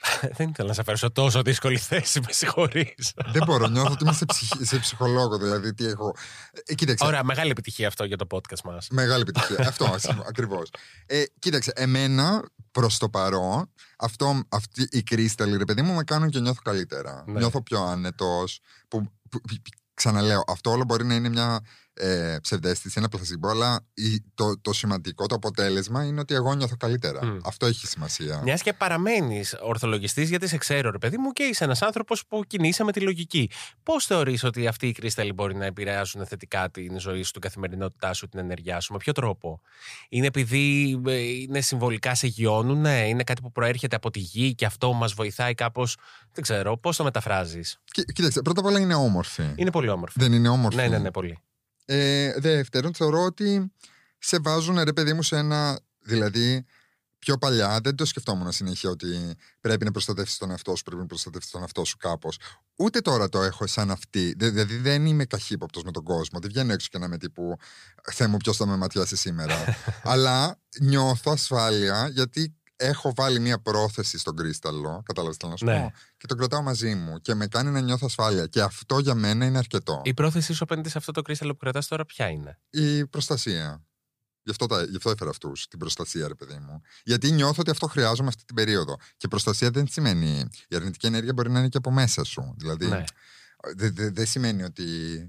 Δεν 0.36 0.48
ήθελα 0.48 0.68
να 0.68 0.74
σε 0.74 0.82
φέρω 0.82 0.96
σε 0.96 1.10
τόσο 1.10 1.42
δύσκολη 1.42 1.78
θέση, 1.78 2.20
με 2.20 2.32
συγχωρείς. 2.32 3.12
δεν 3.32 3.42
μπορώ, 3.46 3.66
νιώθω 3.66 3.92
ότι 3.92 4.04
είμαι 4.04 4.12
σε, 4.12 4.24
ψυχ- 4.24 4.64
σε 4.64 4.78
ψυχολόγο, 4.78 5.38
δηλαδή 5.38 5.74
τι 5.74 5.86
έχω. 5.86 6.16
Ε, 6.66 6.74
κοίταξε. 6.74 7.06
Ωραία, 7.06 7.24
μεγάλη 7.24 7.50
επιτυχία 7.50 7.88
αυτό 7.88 8.04
για 8.04 8.16
το 8.16 8.26
podcast 8.30 8.60
μας. 8.64 8.88
Μεγάλη 8.90 9.20
επιτυχία. 9.20 9.68
αυτό 9.68 9.96
ακριβώς. 10.28 10.70
Ε, 11.06 11.22
κοίταξε, 11.38 11.72
εμένα 11.74 12.42
προς 12.70 12.98
το 12.98 13.08
παρόν, 13.08 13.72
αυτό, 13.98 14.42
αυτή 14.48 14.88
η 14.90 15.02
κρίσταλη, 15.02 15.56
ρε 15.56 15.64
παιδί 15.64 15.82
μου, 15.82 15.94
με 15.94 16.02
κάνουν 16.04 16.30
και 16.30 16.40
νιώθω 16.40 16.60
καλύτερα. 16.64 17.24
Ναι. 17.26 17.38
Νιώθω 17.38 17.62
πιο 17.62 17.82
άνετος. 17.82 18.60
Που, 18.88 19.00
που- 19.30 19.40
που- 19.40 19.54
ξαναλέω, 19.94 20.44
αυτό 20.46 20.70
όλο 20.70 20.84
μπορεί 20.84 21.04
να 21.04 21.14
είναι 21.14 21.28
μια 21.28 21.60
ε, 21.98 22.36
ψευδέστηση, 22.42 22.94
ένα 22.98 23.08
πλασιμπό, 23.08 23.48
αλλά 23.48 23.80
η- 23.94 24.22
το, 24.34 24.58
το 24.60 24.72
σημαντικό, 24.72 25.26
το 25.26 25.34
αποτέλεσμα 25.34 26.04
είναι 26.04 26.20
ότι 26.20 26.34
εγώ 26.34 26.54
νιώθω 26.54 26.76
καλύτερα. 26.76 27.24
Μμ. 27.26 27.38
Αυτό 27.44 27.66
έχει 27.66 27.86
σημασία. 27.86 28.40
Μιας 28.42 28.62
και 28.62 28.72
παραμένεις 28.72 29.56
ορθολογιστής, 29.62 30.28
γιατί 30.28 30.48
σε 30.48 30.56
ξέρω, 30.56 30.90
ρε 30.90 30.98
παιδί 30.98 31.16
μου, 31.18 31.30
και 31.30 31.42
είσαι 31.42 31.64
ένας 31.64 31.82
άνθρωπος 31.82 32.26
που 32.28 32.42
κινείσαι 32.46 32.84
με 32.84 32.92
τη 32.92 33.00
λογική. 33.00 33.50
Πώς 33.82 34.04
θεωρείς 34.06 34.44
ότι 34.44 34.66
αυτοί 34.66 34.86
οι 34.86 34.92
κρίσταλοι 34.92 35.32
μπορεί 35.32 35.54
να 35.54 35.64
επηρεάζουν 35.64 36.26
θετικά 36.26 36.70
την 36.70 36.98
ζωή 37.00 37.22
σου, 37.22 37.32
την 37.32 37.40
καθημερινότητά 37.40 38.12
σου, 38.12 38.28
την 38.28 38.38
ενέργειά 38.38 38.80
σου, 38.80 38.92
με 38.92 38.98
ποιο 38.98 39.12
τρόπο; 39.12 39.60
Είναι 40.08 40.26
επειδή 40.26 41.00
ε, 41.06 41.12
είναι 41.16 41.60
συμβολικά 41.60 42.14
σε 42.14 42.26
γιώνουν, 42.26 42.84
είναι 42.84 43.22
κάτι 43.24 43.40
που 43.42 43.52
προέρχεται 43.52 43.96
από 43.96 44.10
τη 44.10 44.18
γη 44.18 44.54
και 44.54 44.66
αυτό 44.66 44.92
μας 44.92 45.12
βοηθάει 45.12 45.54
κάπως. 45.54 45.96
Δεν 46.32 46.42
ξέρω, 46.42 46.76
πώς 46.78 46.96
το 46.96 47.04
μεταφράζεις; 47.04 47.80
Κοί- 47.84 48.12
Κοίταξε, 48.12 48.42
πρώτα 48.42 48.60
απ' 48.60 48.66
όλα 48.66 48.78
είναι 48.78 48.94
όμορφη. 48.94 49.52
Είναι 49.56 49.70
πολύ 49.70 49.88
όμορφο. 49.88 50.14
Δεν 50.20 50.32
είναι 50.32 50.48
όμορφη. 50.48 50.76
Ναι, 50.76 50.88
ναι, 50.88 50.98
ναι, 50.98 51.10
πολύ. 51.10 51.38
Ε, 51.88 52.34
δεύτερον, 52.40 52.94
θεωρώ 52.94 53.24
ότι 53.24 53.72
σε 54.18 54.38
βάζουν 54.38 54.82
ρε 54.82 54.92
παιδί 54.92 55.12
μου 55.12 55.22
σε 55.22 55.36
ένα. 55.36 55.80
Δηλαδή, 56.00 56.64
πιο 57.18 57.38
παλιά 57.38 57.80
δεν 57.80 57.94
το 57.94 58.04
σκεφτόμουν 58.04 58.52
συνέχεια 58.52 58.90
ότι 58.90 59.34
πρέπει 59.60 59.84
να 59.84 59.90
προστατεύσεις 59.90 60.38
τον 60.38 60.50
εαυτό 60.50 60.76
σου, 60.76 60.82
πρέπει 60.82 61.00
να 61.00 61.06
προστατεύσεις 61.06 61.50
τον 61.50 61.60
εαυτό 61.60 61.84
σου 61.84 61.96
κάπως. 61.96 62.38
Ούτε 62.76 63.00
τώρα 63.00 63.28
το 63.28 63.42
έχω 63.42 63.66
σαν 63.66 63.90
αυτή. 63.90 64.34
Δε- 64.38 64.50
Δηλαδή, 64.50 64.76
δεν 64.76 65.06
είμαι 65.06 65.24
καχύποπτος 65.24 65.82
με 65.82 65.90
τον 65.90 66.02
κόσμο. 66.04 66.38
Δεν 66.40 66.50
βγαίνω 66.50 66.72
έξω 66.72 66.88
και 66.90 66.98
να 66.98 67.06
είμαι 67.06 67.18
τύπου 67.18 67.56
Θεέ 68.12 68.26
μου, 68.26 68.36
ποιος 68.36 68.56
θα 68.56 68.66
με 68.66 68.76
ματιάσει 68.76 69.16
σήμερα. 69.16 69.64
Αλλά 70.02 70.58
νιώθω 70.80 71.30
ασφάλεια 71.30 72.08
γιατί 72.08 72.55
έχω 72.76 73.12
βάλει 73.16 73.38
μία 73.40 73.58
πρόθεση 73.62 74.18
στον 74.18 74.36
κρίσταλο. 74.36 75.02
Κατάλαβες 75.04 75.36
τι 75.36 75.40
θέλω 75.46 75.50
να 75.52 75.56
σου 75.58 75.64
Ναι. 75.64 75.80
πω. 75.90 75.92
Και 76.16 76.26
τον 76.26 76.36
κρατάω 76.38 76.62
μαζί 76.62 76.94
μου 76.94 77.18
και 77.20 77.34
με 77.34 77.46
κάνει 77.46 77.70
να 77.70 77.80
νιώθω 77.80 78.06
ασφάλεια. 78.06 78.46
Και 78.46 78.60
αυτό 78.62 78.98
για 78.98 79.14
μένα 79.14 79.44
είναι 79.44 79.58
αρκετό. 79.58 80.00
Η 80.04 80.14
πρόθεσή 80.14 80.52
σου 80.52 80.64
απέναντι 80.64 80.88
σε 80.88 80.98
αυτό 80.98 81.12
το 81.12 81.22
κρίσταλο 81.22 81.52
που 81.52 81.58
κρατάς 81.58 81.86
τώρα, 81.88 82.04
ποια 82.04 82.28
είναι; 82.28 82.58
Η 82.70 83.06
προστασία. 83.06 83.80
Γι' 84.42 84.50
αυτό, 84.52 84.66
τα, 84.66 84.82
γι' 84.84 84.96
αυτό 84.96 85.10
έφερα 85.10 85.30
αυτούς 85.30 85.66
την 85.68 85.78
προστασία, 85.78 86.28
ρε 86.28 86.34
παιδί 86.34 86.58
μου. 86.58 86.80
Γιατί 87.04 87.30
νιώθω 87.30 87.56
ότι 87.60 87.70
αυτό 87.70 87.86
χρειάζομαι 87.86 88.28
αυτή 88.28 88.44
την 88.44 88.54
περίοδο. 88.54 88.96
Και 89.16 89.28
προστασία 89.28 89.70
δεν 89.70 89.86
σημαίνει. 89.88 90.48
Η 90.68 90.76
αρνητική 90.76 91.06
ενέργεια 91.06 91.32
μπορεί 91.32 91.50
να 91.50 91.58
είναι 91.58 91.68
και 91.68 91.76
από 91.76 91.90
μέσα 91.90 92.24
σου. 92.24 92.54
Δηλαδή, 92.58 92.86
Ναι. 92.86 93.04
δεν 93.76 93.94
δε, 93.94 94.10
δεν 94.10 94.26
σημαίνει 94.26 94.62
ότι. 94.62 94.84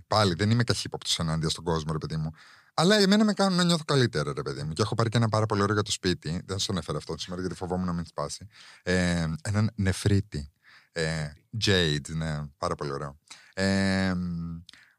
Πάλι 0.08 0.34
δεν 0.34 0.50
είμαι 0.50 0.64
καχύποπτος 0.64 1.20
ενάντια 1.20 1.50
στον 1.50 1.64
κόσμο, 1.64 1.92
ρε 1.92 1.98
παιδί 1.98 2.18
μου. 2.18 2.32
Αλλά 2.80 2.96
εμένα 2.96 3.24
με 3.24 3.34
κάνουν 3.34 3.58
να 3.58 3.64
νιώθω 3.64 3.84
καλύτερα, 3.84 4.34
ρε 4.34 4.42
παιδί 4.42 4.64
μου. 4.64 4.74
Και 4.74 4.82
έχω 4.82 4.96
πάρει 4.96 5.10
και 5.10 5.18
ένα 5.18 5.30
πάρα 5.30 5.46
πολύ 5.46 5.62
ωραίο 5.62 5.74
για 5.74 5.84
το 5.84 5.92
σπίτι. 5.92 6.42
Δεν 6.46 6.60
σας 6.60 6.78
έφερα 6.78 6.98
αυτό 6.98 7.18
σήμερα 7.18 7.42
γιατί 7.42 7.56
φοβόμουν 7.56 7.86
να 7.86 7.94
μην 7.94 8.06
σπάσει. 8.06 8.48
Ε, 8.84 9.28
έναν 9.42 9.72
νεφρίτη. 9.76 10.52
Ε, 10.92 11.28
Jade, 11.66 12.10
ναι, 12.16 12.38
πάρα 12.58 12.76
πολύ 12.76 12.92
ωραίο. 12.92 13.20
Ε, 13.54 14.14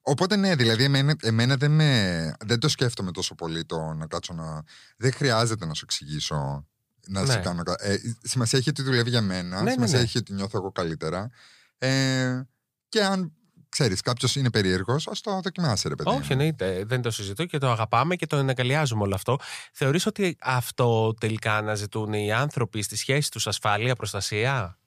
Οπότε 0.01 0.37
ναι, 0.37 0.55
δηλαδή 0.55 0.85
εμένα, 0.85 1.15
εμένα 1.23 1.57
δεν, 1.57 1.71
με, 1.71 2.33
δεν 2.45 2.59
το 2.59 2.69
σκέφτομαι 2.69 3.11
τόσο 3.13 3.35
πολύ 3.35 3.65
το 3.65 3.93
να 3.93 4.07
κάτσω 4.07 4.33
να. 4.35 4.63
Δεν 4.97 5.13
χρειάζεται 5.13 5.67
να 5.67 5.75
σου 5.75 5.83
εξηγήσω 5.85 6.67
να 7.07 7.21
Ναι. 7.23 7.33
σε 7.33 7.39
κάνω. 7.39 7.63
κα- 7.63 7.77
Ε, 7.79 7.99
σημασία 8.23 8.59
έχει 8.59 8.69
ότι 8.69 8.83
δουλεύει 8.83 9.11
για 9.11 9.21
μένα. 9.21 9.63
ναι, 9.63 9.71
σημασία 9.71 9.99
ναι. 9.99 10.05
έχει 10.05 10.19
ότι 10.19 10.33
νιώθω 10.33 10.59
εγώ 10.59 10.73
καλύτερα. 10.73 11.31
Ε, 11.79 12.41
και 12.89 13.05
αν 13.05 13.33
ξέρεις, 13.69 14.01
κάποιος 14.01 14.37
είναι 14.37 14.51
περίεργος, 14.51 15.09
ας 15.09 15.21
το 15.21 15.41
δοκιμάσει, 15.41 15.89
ρε 15.89 15.95
παιδί. 15.95 16.11
Όχι, 16.11 16.21
μου. 16.21 16.27
εννοείται. 16.29 16.85
Δεν 16.87 17.03
το 17.03 17.11
συζητώ 17.11 17.45
και 17.45 17.59
το 17.59 17.71
αγαπάμε 17.71 18.17
και 18.17 18.27
το 18.27 18.37
εναγκαλιάζουμε 18.37 19.03
όλο 19.03 19.15
αυτό. 19.15 19.39
Θεωρείς 19.73 20.07
ότι 20.07 20.37
αυτό 20.41 21.15
τελικά 21.15 21.57
αναζητούν 21.57 22.13
οι 22.13 22.33
άνθρωποι 22.33 22.83
στη 22.83 22.97
σχέση 22.97 23.31
τους 23.31 23.47
ασφάλεια, 23.47 23.95
προστασία; 23.95 24.79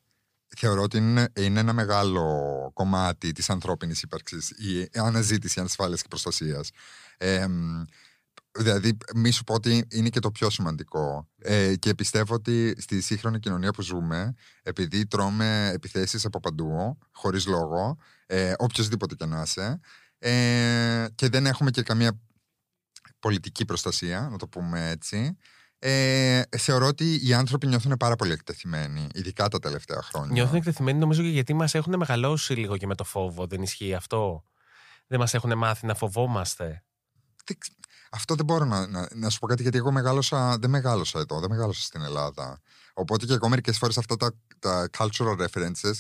Θεωρώ 0.58 0.82
ότι 0.82 0.98
είναι, 0.98 1.32
είναι 1.36 1.60
ένα 1.60 1.74
μεγάλο 1.74 2.24
κομμάτι 2.74 3.32
της 3.32 3.50
ανθρώπινης 3.50 4.02
ύπαρξης 4.02 4.50
η 4.50 4.90
αναζήτηση 4.94 5.60
ασφάλειας 5.60 6.02
και 6.02 6.08
προστασίας. 6.08 6.70
Ε, 7.18 7.48
μ, 7.48 7.84
δηλαδή, 8.58 8.98
μη 9.16 9.32
σου 9.32 9.44
πω 9.44 9.54
ότι 9.54 9.86
είναι 9.92 10.10
και 10.10 10.20
το 10.20 10.32
πιο 10.32 10.50
σημαντικό. 10.50 11.30
Ε, 11.38 11.76
και 11.76 11.96
πιστεύω 11.96 12.34
ότι 12.34 12.76
στη 12.78 13.02
σύγχρονη 13.02 13.40
κοινωνία 13.40 13.72
που 13.72 13.82
ζούμε, 13.82 14.34
επειδή 14.64 15.08
τρώμε 15.08 15.72
επιθέσεις 15.74 16.26
από 16.26 16.40
παντού, 16.40 16.98
χωρίς 17.12 17.46
λόγο, 17.46 17.98
ε, 18.26 18.54
οποιοδήποτε 18.58 19.16
και 19.16 19.26
να 19.26 19.42
είσαι, 19.42 19.80
ε, 20.18 21.06
και 21.16 21.30
δεν 21.30 21.46
έχουμε 21.46 21.72
και 21.72 21.82
καμία 21.82 22.20
πολιτική 23.20 23.66
προστασία, 23.66 24.28
να 24.32 24.38
το 24.38 24.48
πούμε 24.48 24.90
έτσι, 24.90 25.38
ε, 25.84 26.42
θεωρώ 26.58 26.88
ότι 26.88 27.28
οι 27.28 27.34
άνθρωποι 27.34 27.68
νιώθουν 27.68 27.98
πάρα 27.98 28.16
πολύ 28.16 28.32
εκτεθειμένοι, 28.32 29.08
ειδικά 29.14 29.48
τα 29.48 29.60
τελευταία 29.60 30.02
χρόνια. 30.02 30.32
Νιώθουν 30.32 30.56
εκτεθειμένοι 30.56 31.00
νομίζω 31.00 31.22
και 31.22 31.28
γιατί 31.28 31.54
μας 31.54 31.74
έχουν 31.74 31.98
μεγαλώσει 31.98 32.54
λίγο 32.54 32.78
και 32.78 32.88
με 32.88 32.96
το 32.96 33.04
φόβο. 33.04 33.48
Δεν 33.48 33.62
ισχύει 33.62 33.94
αυτό; 33.94 34.46
Δεν 35.08 35.20
μας 35.20 35.34
έχουν 35.34 35.58
μάθει 35.58 35.86
να 35.86 35.96
φοβόμαστε; 35.96 36.84
Δεν 38.12 38.20
ξ- 38.20 38.20
Αυτό 38.20 38.36
δεν 38.36 38.46
μπορώ 38.46 38.66
να, 38.66 38.88
να, 38.88 39.08
να 39.16 39.30
σου 39.30 39.40
πω 39.40 39.48
κάτι 39.48 39.62
γιατί 39.62 39.78
εγώ 39.78 39.92
μεγάλωσα, 39.92 40.58
δεν 40.58 40.70
μεγάλωσα 40.70 41.20
εδώ, 41.20 41.40
δεν 41.40 41.50
μεγάλωσα 41.50 41.82
στην 41.82 42.02
Ελλάδα. 42.02 42.62
Οπότε 42.94 43.26
και 43.26 43.34
εγώ 43.34 43.50
μερικές 43.50 43.78
φορές 43.78 43.98
αυτά 43.98 44.16
τα, 44.18 44.32
τα 44.60 44.90
cultural 44.98 45.48
references 45.48 46.00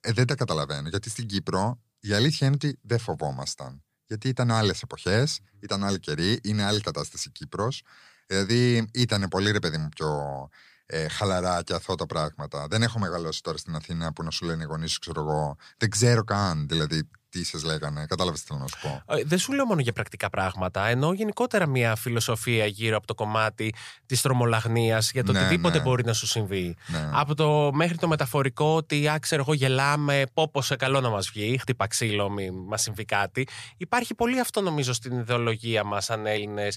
ε, 0.00 0.12
δεν 0.12 0.26
τα 0.26 0.34
καταλαβαίνω. 0.34 0.88
Γιατί 0.88 1.10
στην 1.10 1.26
Κύπρο 1.26 1.80
η 2.00 2.12
αλήθεια 2.12 2.46
είναι 2.46 2.56
ότι 2.62 2.78
δεν 2.82 2.98
φοβόμασταν. 2.98 3.82
Γιατί 4.06 4.28
ήταν 4.28 4.50
άλλες 4.50 4.82
εποχές, 4.82 5.40
ήταν 5.60 5.84
άλλη 5.84 6.00
καιρή, 6.00 6.40
είναι 6.42 6.64
άλλη 6.64 6.80
κατάσταση 6.80 7.28
η 7.28 7.32
Κύπρος. 7.32 7.82
Δηλαδή 8.26 8.88
ήταν 8.94 9.28
πολύ 9.28 9.50
ρε 9.50 9.58
παιδί 9.58 9.78
μου 9.78 9.88
πιο 9.88 10.48
ε, 10.86 11.08
χαλαρά 11.08 11.62
και 11.62 11.74
αθώα 11.74 11.96
τα 11.96 12.06
πράγματα. 12.06 12.66
Δεν 12.66 12.82
έχω 12.82 12.98
μεγαλώσει 12.98 13.42
τώρα 13.42 13.58
στην 13.58 13.74
Αθήνα 13.74 14.12
που 14.12 14.22
να 14.22 14.30
σου 14.30 14.44
λένε 14.44 14.62
οι 14.62 14.66
γονείς 14.66 14.92
σου, 14.92 14.98
ξέρω 14.98 15.20
εγώ. 15.20 15.56
Δεν 15.76 15.90
ξέρω 15.90 16.24
καν 16.24 16.68
δηλαδή 16.68 17.10
τι 17.30 17.44
σας 17.44 17.62
λέγανε. 17.62 18.06
Κατάλαβες 18.08 18.40
τι 18.40 18.46
θέλω 18.46 18.58
να 18.58 18.66
σου 18.66 18.76
πω. 18.82 19.14
Ε, 19.14 19.22
Δεν 19.24 19.38
σου 19.38 19.52
λέω 19.52 19.64
μόνο 19.64 19.80
για 19.80 19.92
πρακτικά 19.92 20.30
πράγματα, 20.30 20.86
ενώ 20.86 21.12
γενικότερα 21.12 21.66
μια 21.66 21.96
φιλοσοφία 21.96 22.66
γύρω 22.66 22.96
από 22.96 23.06
το 23.06 23.14
κομμάτι 23.14 23.74
της 24.06 24.20
τρομολαγνίας 24.20 25.10
για 25.12 25.24
το 25.24 25.32
Ναι, 25.32 25.38
οτιδήποτε 25.38 25.78
ναι. 25.78 25.84
μπορεί 25.84 26.04
να 26.04 26.12
σου 26.12 26.26
συμβεί. 26.26 26.76
Ναι. 26.86 27.10
Από 27.12 27.34
το 27.34 27.70
μέχρι 27.72 27.96
το 27.96 28.08
μεταφορικό 28.08 28.74
ότι, 28.74 29.08
α, 29.08 29.18
ξέρω 29.20 29.42
εγώ, 29.42 29.54
γελάμε, 29.54 30.22
πω 30.34 30.62
σε 30.62 30.76
καλό 30.76 31.00
να 31.00 31.08
μας 31.08 31.30
βγει, 31.30 31.58
χτύπα 31.58 31.86
ξύλο, 31.86 32.30
μη 32.30 32.50
μας 32.50 32.82
συμβεί 32.82 33.04
κάτι. 33.04 33.48
Υπάρχει 33.76 34.14
πολύ 34.14 34.40
αυτό 34.40 34.60
νομίζω 34.60 34.92
στην 34.92 35.18
ιδεολογία 35.18 35.84
μας 35.84 36.04
σαν 36.04 36.26
Έλληνες 36.26 36.76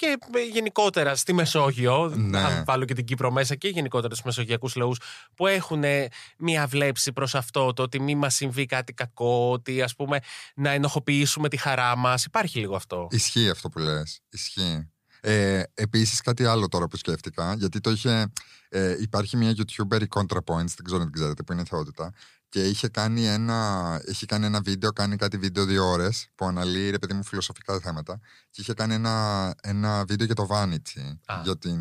και 0.00 0.18
ε, 0.34 0.42
γενικότερα 0.52 1.14
στη 1.16 1.32
Μεσόγειο, 1.32 2.08
Ναι. 2.16 2.38
αν 2.38 2.64
βάλω 2.64 2.84
και 2.84 2.94
την 2.94 3.04
Κύπρο 3.04 3.30
μέσα 3.30 3.54
και 3.54 3.68
γενικότερα 3.68 4.14
στους 4.14 4.26
μεσογειακούς 4.26 4.74
λαούς 4.74 5.00
που 5.34 5.46
έχουν 5.46 5.84
ε, 5.84 6.08
μία 6.38 6.66
βλέψη 6.66 7.12
προς 7.12 7.34
αυτό, 7.34 7.72
το 7.72 7.82
ότι 7.82 8.00
μη 8.00 8.14
μας 8.14 8.34
συμβεί 8.34 8.66
κάτι 8.66 8.92
κακό, 8.92 9.50
ότι 9.50 9.82
ας 9.82 9.94
πούμε 9.94 10.18
να 10.54 10.70
ενοχοποιήσουμε 10.70 11.48
τη 11.48 11.56
χαρά 11.56 11.96
μας. 11.96 12.24
Υπάρχει 12.24 12.58
λίγο 12.58 12.76
αυτό. 12.76 13.06
Ισχύει 13.10 13.48
αυτό 13.50 13.68
που 13.68 13.78
λες. 13.78 14.20
Ισχύει. 14.30 14.90
Ε, 15.20 15.62
Επίσης, 15.74 16.20
κάτι 16.20 16.44
άλλο 16.44 16.68
τώρα 16.68 16.86
που 16.86 16.96
σκέφτηκα, 16.96 17.54
γιατί 17.58 17.80
το 17.80 17.90
είχε. 17.90 18.32
Ε, 18.68 18.96
υπάρχει 19.00 19.36
μια 19.36 19.50
YouTuber, 19.56 20.00
η 20.02 20.06
ContraPoints, 20.14 20.72
δεν 20.76 20.84
ξέρω 20.84 21.00
αν 21.00 21.04
την 21.04 21.12
ξέρετε, 21.12 21.42
που 21.42 21.52
είναι 21.52 21.64
θεότητα. 21.64 22.12
Και 22.50 22.68
είχε 22.68 22.88
κάνει 22.88 23.26
ένα, 23.26 24.00
είχε 24.06 24.26
κάνει 24.26 24.46
ένα 24.46 24.60
βίντεο, 24.60 24.92
κάνει 24.92 25.16
κάτι 25.16 25.36
βίντεο 25.36 25.64
δύο 25.64 25.84
ώρες 25.90 26.28
που 26.34 26.44
αναλύει 26.46 26.90
ρε 26.90 26.98
παιδί 26.98 27.14
μου 27.14 27.24
φιλοσοφικά 27.24 27.80
θέματα. 27.80 28.20
Και 28.50 28.60
είχε 28.60 28.74
κάνει 28.74 28.94
ένα, 28.94 29.54
ένα 29.62 30.04
βίντεο 30.04 30.26
για 30.26 30.34
το 30.34 30.48
vanity, 30.50 31.16
Α. 31.24 31.40
για 31.44 31.58
την 31.58 31.78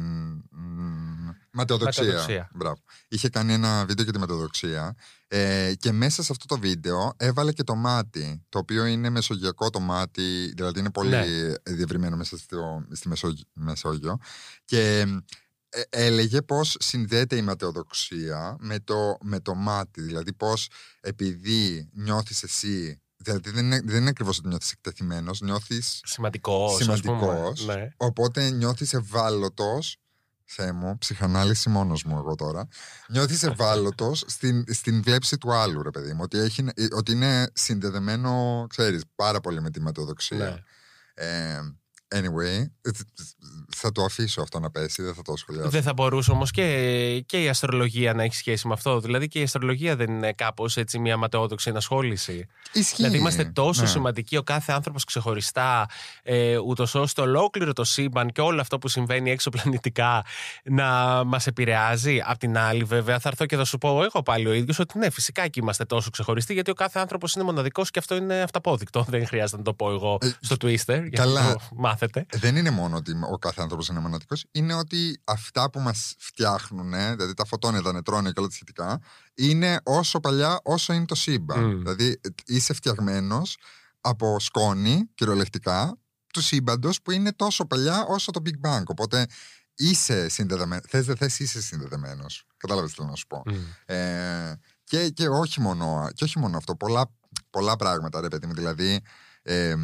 μ, 0.49 1.29
ματαιοδοξία. 1.51 2.03
Ματαιοδοξία. 2.03 2.49
Μπράβο. 2.53 2.77
Είχε 3.07 3.29
κάνει 3.29 3.53
ένα 3.53 3.85
βίντεο 3.85 4.03
για 4.03 4.13
τη 4.13 4.19
ματαιοδοξία. 4.19 4.95
Ε, 5.27 5.73
και 5.79 5.91
μέσα 5.91 6.23
σε 6.23 6.31
αυτό 6.31 6.45
το 6.45 6.59
βίντεο 6.59 7.13
έβαλε 7.17 7.51
και 7.51 7.63
το 7.63 7.75
μάτι, 7.75 8.45
το 8.49 8.59
οποίο 8.59 8.85
είναι 8.85 9.09
μεσογειακό 9.09 9.69
το 9.69 9.79
μάτι, 9.79 10.53
δηλαδή 10.55 10.79
είναι 10.79 10.91
πολύ 10.91 11.09
Ναι. 11.09 11.25
διευρυμένο 11.63 12.15
μέσα 12.15 12.37
στο, 12.37 12.85
στη 12.91 13.07
Μεσόγειο, 13.07 13.43
Μεσόγειο. 13.53 14.17
Και 14.65 14.99
ε, 14.99 15.05
έλεγε 15.89 16.41
πώς 16.41 16.75
συνδέεται 16.79 17.35
η 17.35 17.41
ματαιοδοξία 17.41 18.55
με 18.59 18.79
το, 18.79 19.17
με 19.21 19.39
το 19.39 19.55
μάτι, 19.55 20.01
δηλαδή 20.01 20.33
πώς 20.33 20.69
επειδή 20.99 21.89
νιώθεις 21.93 22.43
εσύ, 22.43 23.01
δηλαδή 23.17 23.49
δεν 23.49 23.65
είναι, 23.65 23.81
δεν 23.85 23.95
είναι 23.97 24.09
ακριβώς 24.09 24.37
ότι 24.37 24.47
νιώθεις 24.47 24.71
εκτεθειμένος, 24.71 25.41
νιώθεις 25.41 26.01
Σημαντικός. 26.05 26.75
σημαντικός, 26.75 27.65
Ναι. 27.65 27.89
οπότε 27.97 28.49
νιώθεις 28.49 28.93
ευάλωτος 28.93 29.97
Θεέ 30.51 30.71
μου, 30.71 30.97
ψυχανάλυση 30.97 31.69
μόνος 31.69 32.03
μου 32.03 32.17
εγώ 32.17 32.35
τώρα. 32.35 32.67
Νιώθεις 33.07 33.43
ευάλωτος 33.43 34.23
στην, 34.27 34.63
στην 34.67 35.01
βλέψη 35.03 35.37
του 35.37 35.53
άλλου, 35.53 35.83
ρε 35.83 35.89
παιδί 35.89 36.13
μου. 36.13 36.19
Ότι, 36.23 36.37
έχει, 36.37 36.65
ότι 36.91 37.11
είναι 37.11 37.49
συνδεδεμένο, 37.53 38.65
ξέρεις, 38.69 39.01
πάρα 39.15 39.39
πολύ 39.39 39.61
με 39.61 39.69
τη 39.69 39.81
ματαιοδοξία. 39.81 40.37
Ναι. 40.37 40.63
Ε, 41.25 41.59
anyway, 42.15 42.65
θα 43.75 43.91
το 43.91 44.03
αφήσω 44.03 44.41
αυτό 44.41 44.59
να 44.59 44.69
πέσει, 44.71 45.03
δεν 45.03 45.13
θα 45.13 45.21
το 45.21 45.35
σχολιάσω. 45.35 45.69
Δεν 45.69 45.81
θα 45.81 45.93
μπορούσε 45.93 46.31
όμως 46.31 46.51
και, 46.51 47.23
και 47.25 47.43
η 47.43 47.49
αστρολογία 47.49 48.13
να 48.13 48.23
έχει 48.23 48.35
σχέση 48.35 48.67
με 48.67 48.73
αυτό. 48.73 48.99
Δηλαδή 48.99 49.27
και 49.27 49.39
η 49.39 49.43
αστρολογία 49.43 49.95
δεν 49.95 50.09
είναι 50.11 50.33
κάπως 50.33 50.77
έτσι 50.77 50.99
μια 50.99 51.17
ματαιόδοξη 51.17 51.69
ενασχόληση. 51.69 52.45
Ισχύει. 52.73 52.95
Δηλαδή 52.95 53.17
είμαστε 53.17 53.45
τόσο 53.45 53.81
Ναι. 53.81 53.87
σημαντικοί 53.87 54.37
ο 54.37 54.43
κάθε 54.43 54.71
άνθρωπος 54.71 55.03
ξεχωριστά, 55.03 55.89
ε, 56.23 56.57
ούτως 56.57 56.95
ώστε 56.95 57.21
ολόκληρο 57.21 57.73
το 57.73 57.83
σύμπαν 57.83 58.31
και 58.31 58.41
όλο 58.41 58.61
αυτό 58.61 58.77
που 58.77 58.87
συμβαίνει 58.87 59.31
έξω 59.31 59.49
πλανητικά 59.49 60.25
να 60.63 60.87
μας 61.25 61.47
επηρεάζει. 61.47 62.21
Απ' 62.25 62.37
την 62.37 62.57
άλλη, 62.57 62.83
βέβαια, 62.83 63.19
θα 63.19 63.29
έρθω 63.29 63.45
και 63.45 63.55
θα 63.55 63.65
σου 63.65 63.77
πω 63.77 64.03
εγώ 64.03 64.21
πάλι 64.23 64.47
ο 64.47 64.53
ίδιος 64.53 64.79
ότι 64.79 64.97
ναι, 64.97 65.09
φυσικά 65.09 65.47
και 65.47 65.59
είμαστε 65.59 65.85
τόσο 65.85 66.09
ξεχωριστοί, 66.09 66.53
γιατί 66.53 66.71
ο 66.71 66.73
κάθε 66.73 66.99
άνθρωπος 66.99 67.33
είναι 67.33 67.43
μοναδικός 67.43 67.91
και 67.91 67.99
αυτό 67.99 68.15
είναι 68.15 68.41
αυταπόδεικτο. 68.41 69.05
Δεν 69.09 69.27
χρειάζεται 69.27 69.57
να 69.57 69.63
το 69.63 69.73
πω 69.73 69.91
εγώ 69.91 70.17
Ε, 70.21 70.29
στο 70.41 70.55
Twister, 70.61 70.85
για 70.85 71.09
καλά. 71.11 71.55
Να 72.01 72.07
το 72.11 72.19
μάθετε. 72.19 72.47
Δεν 72.47 72.55
είναι 72.55 72.69
μόνο 72.69 72.95
ότι 72.95 73.11
ο 73.31 73.37
κάθε 73.37 73.61
άνθρωπος 73.61 73.87
είναι 73.87 73.99
μοναδικός, 73.99 74.45
είναι 74.51 74.73
ότι 74.73 75.21
αυτά 75.23 75.69
που 75.69 75.79
μας 75.79 76.15
φτιάχνουν, 76.17 76.91
δηλαδή 76.91 77.33
τα 77.33 77.45
φωτόνια, 77.45 77.81
τα 77.81 77.91
νετρόνια 77.91 78.31
και 78.31 78.39
όλα 78.39 78.47
τα 78.47 78.53
σχετικά, 78.53 78.99
είναι 79.33 79.79
όσο 79.83 80.19
παλιά 80.19 80.59
όσο 80.63 80.93
είναι 80.93 81.05
το 81.05 81.15
σύμπαν. 81.15 81.63
Μμ. 81.63 81.77
Δηλαδή 81.77 82.19
είσαι 82.45 82.73
φτιαγμένος 82.73 83.57
από 84.01 84.39
σκόνη, 84.39 85.09
κυριολεκτικά, 85.15 85.97
του 86.33 86.41
σύμπαντος 86.41 87.01
που 87.01 87.11
είναι 87.11 87.31
τόσο 87.33 87.65
παλιά 87.65 88.05
όσο 88.07 88.31
το 88.31 88.41
Big 88.45 88.67
Bang. 88.69 88.83
Οπότε 88.85 89.25
είσαι 89.75 90.29
συνδεδεμένος. 90.29 90.85
Θες 90.87 91.05
δεν 91.05 91.15
θες, 91.15 91.39
είσαι 91.39 91.61
συνδεδεμένος. 91.61 92.45
Κατάλαβες 92.57 92.89
τι 92.89 92.95
θέλω 92.95 93.09
να 93.09 93.15
σου 93.15 93.27
πω. 93.27 93.41
Μμ. 93.45 93.53
Ε, 93.85 94.59
και, 94.83 95.09
και, 95.09 95.27
όχι 95.27 95.61
μόνο, 95.61 96.09
και 96.13 96.23
όχι 96.23 96.39
μόνο 96.39 96.57
αυτό, 96.57 96.75
πολλά, 96.75 97.11
πολλά 97.49 97.75
πράγματα 97.75 98.21
ρε 98.21 98.27
παιδί 98.27 98.47
μου. 98.47 98.53
Δηλαδή, 98.53 99.01
ε, 99.41 99.69
τα- 99.75 99.77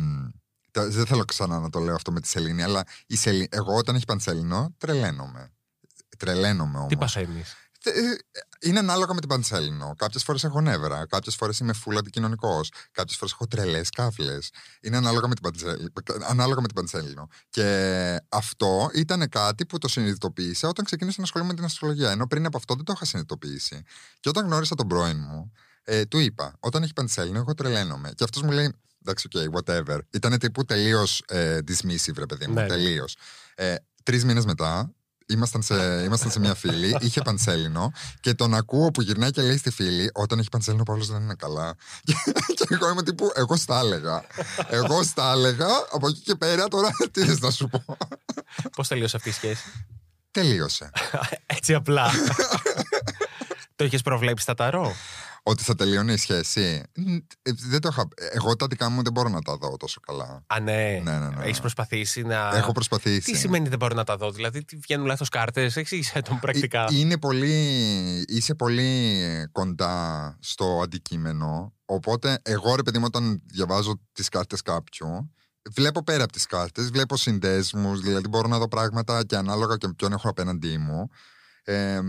δεν 0.76 1.06
θέλω 1.06 1.26
ξανά 1.26 1.60
να 1.60 1.70
το 1.70 1.80
λέω 1.80 1.96
αυτό 1.96 2.12
με 2.12 2.22
τη 2.22 2.28
Σελήνη, 2.28 2.64
αλλά 2.64 2.84
η 3.08 3.16
Σελήνη, 3.16 3.48
εγώ 3.52 3.76
όταν 3.76 3.96
έχει 3.96 4.06
πανσέλινο 4.06 4.76
τρελαίνομαι. 4.78 5.54
Τρελαίνομαι 6.18 6.78
όμως. 6.78 6.90
Τι 6.90 6.98
παθαίνει. 6.98 7.44
Είναι 8.60 8.80
ανάλογα 8.80 9.14
με 9.14 9.20
την 9.20 9.30
πανσέλινο. 9.30 9.94
Κάποιες 9.98 10.24
φορές 10.24 10.44
έχω 10.44 10.62
νεύρα, 10.62 11.06
κάποιες 11.08 11.36
φορές 11.36 11.60
είμαι 11.60 11.74
full 11.86 11.96
αντικοινωνικός, 11.98 12.72
κάποιες 12.92 13.18
φορές 13.18 13.34
έχω 13.34 13.48
τρελές 13.48 13.90
κάφλε. 13.90 14.38
Είναι 14.82 14.98
ανάλογα 14.98 15.28
με, 15.28 15.34
την 15.34 15.44
πανσέλινο, 15.44 15.90
ανάλογα 16.28 16.62
με 16.62 16.68
την 16.68 16.76
πανσέλινο. 16.76 17.28
Και 17.50 18.18
αυτό 18.30 18.90
ήταν 18.94 19.30
κάτι 19.30 19.66
που 19.66 19.78
το 19.78 19.88
συνειδητοποίησα 19.88 20.68
όταν 20.68 20.86
ξεκίνησα 20.86 21.16
να 21.18 21.24
ασχολούμαι 21.24 21.52
με 21.52 21.58
την 21.58 21.66
αστρολογία. 21.66 22.12
Ενώ 22.12 22.28
πριν 22.28 22.46
από 22.46 22.58
αυτό 22.58 22.76
δεν 22.76 22.84
το 22.84 22.94
είχα 22.96 23.06
συνειδητοποιήσει. 23.06 23.84
Και 24.20 24.30
όταν 24.30 24.46
γνώρισα 24.46 24.76
τον 24.76 24.88
πρώην 24.88 25.18
μου, 25.20 25.52
ε, 25.84 26.06
του 26.06 26.18
είπα: 26.18 26.56
Όταν 26.60 26.84
έχει 26.84 26.94
πανσέλινο, 26.94 27.38
εγώ 27.38 27.54
τρελαίνομαι. 27.54 28.12
Και 28.16 28.24
αυτός 28.24 28.42
μου 28.42 28.52
λέει: 28.52 28.76
Εντάξει, 29.08 29.28
OK, 29.34 29.64
whatever. 29.64 30.00
Ήταν 30.12 30.40
τύπου 30.40 30.66
τελείως 30.66 31.24
ε, 31.28 31.60
dismissive, 31.68 32.18
ρε 32.18 32.26
παιδί 32.26 32.48
μου. 32.48 32.54
Ναι, 32.54 32.62
ναι. 32.62 32.68
Τελείως. 32.68 33.16
Ε, 33.56 33.76
Τρεις 34.04 34.26
μήνες 34.26 34.46
μετά, 34.46 34.94
ήμασταν 35.26 35.62
σε, 35.62 36.04
ήμασταν 36.04 36.32
σε 36.32 36.40
μια 36.40 36.56
φίλη, 36.56 36.98
είχε 37.06 37.22
πανσέλινο 37.22 37.92
και 38.20 38.34
τον 38.34 38.54
ακούω 38.54 38.92
που 38.92 39.02
γυρνάει 39.02 39.32
και 39.32 39.42
λέει 39.42 39.58
στη 39.58 39.70
φίλη: 39.70 40.12
Όταν 40.14 40.40
έχει 40.40 40.50
πανσέλινο, 40.50 40.82
ο 40.88 40.92
Παύλος 40.92 41.08
δεν 41.08 41.22
είναι 41.22 41.36
καλά. 41.36 41.76
Και, 42.06 42.14
και 42.54 42.66
εγώ 42.70 42.90
είμαι 42.90 43.04
τύπου: 43.04 43.32
Εγώ 43.36 43.56
στα 43.56 43.80
έλεγα. 43.80 44.24
Εγώ 44.80 45.04
στα 45.04 45.32
έλεγα. 45.32 45.68
Από 45.92 46.08
εκεί 46.08 46.20
και 46.20 46.36
πέρα, 46.36 46.68
τώρα 46.68 46.90
τι 47.12 47.26
θες 47.26 47.40
να 47.40 47.52
σου 47.52 47.68
πω. 47.68 47.98
Πώς 48.76 48.88
τελείωσε 48.88 49.16
αυτή 49.16 49.30
η 49.30 49.32
σχέση; 49.32 49.64
Τελείωσε. 50.32 50.90
Έτσι 51.46 51.74
απλά. 51.74 52.12
το 53.76 53.84
είχες 53.84 54.02
προβλέψει 54.02 54.44
στα 54.44 54.54
ταρό; 54.54 54.96
Ότι 55.48 55.64
θα 55.64 55.76
τελειώνει 55.76 56.14
η 56.14 56.18
σχέση. 56.18 56.84
Ν, 56.94 57.16
ε, 57.42 57.52
Δεν 57.70 57.82
το 57.82 57.90
είχα... 57.92 58.08
Εγώ 58.32 58.56
τα 58.56 58.68
δικά 58.68 58.90
μου 58.90 59.04
δεν 59.04 59.12
μπορώ 59.12 59.30
να 59.30 59.42
τα 59.42 59.58
δω 59.58 59.78
τόσο 59.78 60.00
καλά. 60.00 60.44
Α, 60.48 60.60
ναι. 60.60 61.02
Ναι, 61.04 61.20
ναι, 61.20 61.30
ναι. 61.30 61.44
Έχεις 61.44 61.60
προσπαθήσει 61.60 62.22
να. 62.22 62.52
Έχω 62.56 62.72
προσπαθήσει. 62.72 63.32
Τι 63.32 63.38
σημαίνει 63.38 63.68
δεν 63.68 63.78
μπορώ 63.78 63.96
να 63.96 64.04
τα 64.04 64.18
δω, 64.18 64.32
Δηλαδή, 64.32 64.66
τι 64.66 64.76
βγαίνουν 64.76 65.06
λάθος 65.06 65.30
κάρτες, 65.30 65.76
εξήγησε 65.76 66.22
τον 66.22 66.40
πρακτικά; 66.40 66.84
Ε, 66.84 66.96
Είναι 66.96 67.18
πολύ, 67.18 67.54
είσαι 68.28 68.56
πολύ 68.56 69.50
κοντά 69.52 70.38
στο 70.42 70.80
αντικείμενο. 70.84 71.74
Οπότε, 71.86 72.40
εγώ 72.42 72.76
ρε 72.76 72.84
παιδί 72.84 72.98
μου, 72.98 73.06
όταν 73.08 73.42
διαβάζω 73.46 74.02
τις 74.12 74.30
κάρτες 74.30 74.62
κάποιου, 74.62 75.34
βλέπω 75.72 76.04
πέρα 76.04 76.24
από 76.24 76.32
τις 76.32 76.46
κάρτες, 76.46 76.90
βλέπω 76.90 77.18
συνδέσμους, 77.18 78.02
δηλαδή 78.02 78.28
μπορώ 78.28 78.48
να 78.48 78.58
δω 78.58 78.68
πράγματα 78.68 79.26
και 79.26 79.36
ανάλογα 79.36 79.78
και 79.78 79.88
με 79.88 79.94
ποιον 79.94 80.12
έχω 80.12 80.30
απέναντί 80.30 80.78
μου. 80.78 81.10
Ε, 81.64 82.02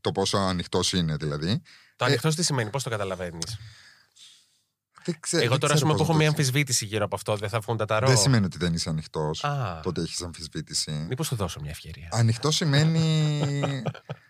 το 0.00 0.12
πόσο 0.12 0.38
ανοιχτός 0.38 0.92
είναι 0.92 1.16
δηλαδή. 1.16 1.62
Το 1.98 2.04
ανοιχτό 2.04 2.28
τι 2.28 2.42
σημαίνει, 2.42 2.70
πώς 2.70 2.82
το 2.82 2.90
καταλαβαίνεις; 2.90 3.56
Δεν 5.04 5.16
ξέ- 5.20 5.42
Εγώ 5.42 5.50
δεν 5.50 5.60
τώρα, 5.60 5.72
ας 5.72 5.80
ξέρω 5.80 5.80
πούμε, 5.80 5.92
που 5.92 5.98
πώς 5.98 6.08
έχω 6.08 6.12
να 6.12 6.18
μια 6.18 6.26
το 6.26 6.40
εξηγήσω. 6.40 6.58
αμφισβήτηση 6.58 6.84
γύρω 6.84 7.04
από 7.04 7.14
αυτό, 7.16 7.36
δεν 7.36 7.48
θα 7.48 7.60
βγουν 7.60 7.76
τα 7.76 7.84
ταρό. 7.84 8.06
Δεν 8.06 8.16
σημαίνει 8.16 8.44
ότι 8.44 8.58
δεν 8.58 8.74
είσαι 8.74 8.88
ανοιχτός. 8.88 9.44
Α, 9.44 9.80
Το 9.82 9.88
ότι 9.88 10.00
έχεις 10.00 10.22
αμφισβήτηση. 10.22 10.90
μήπως 11.08 11.28
του 11.28 11.34
δώσω 11.36 11.60
μια 11.60 11.70
ευκαιρία. 11.70 12.08
Ανοιχτό 12.12 12.50
σημαίνει. 12.50 13.02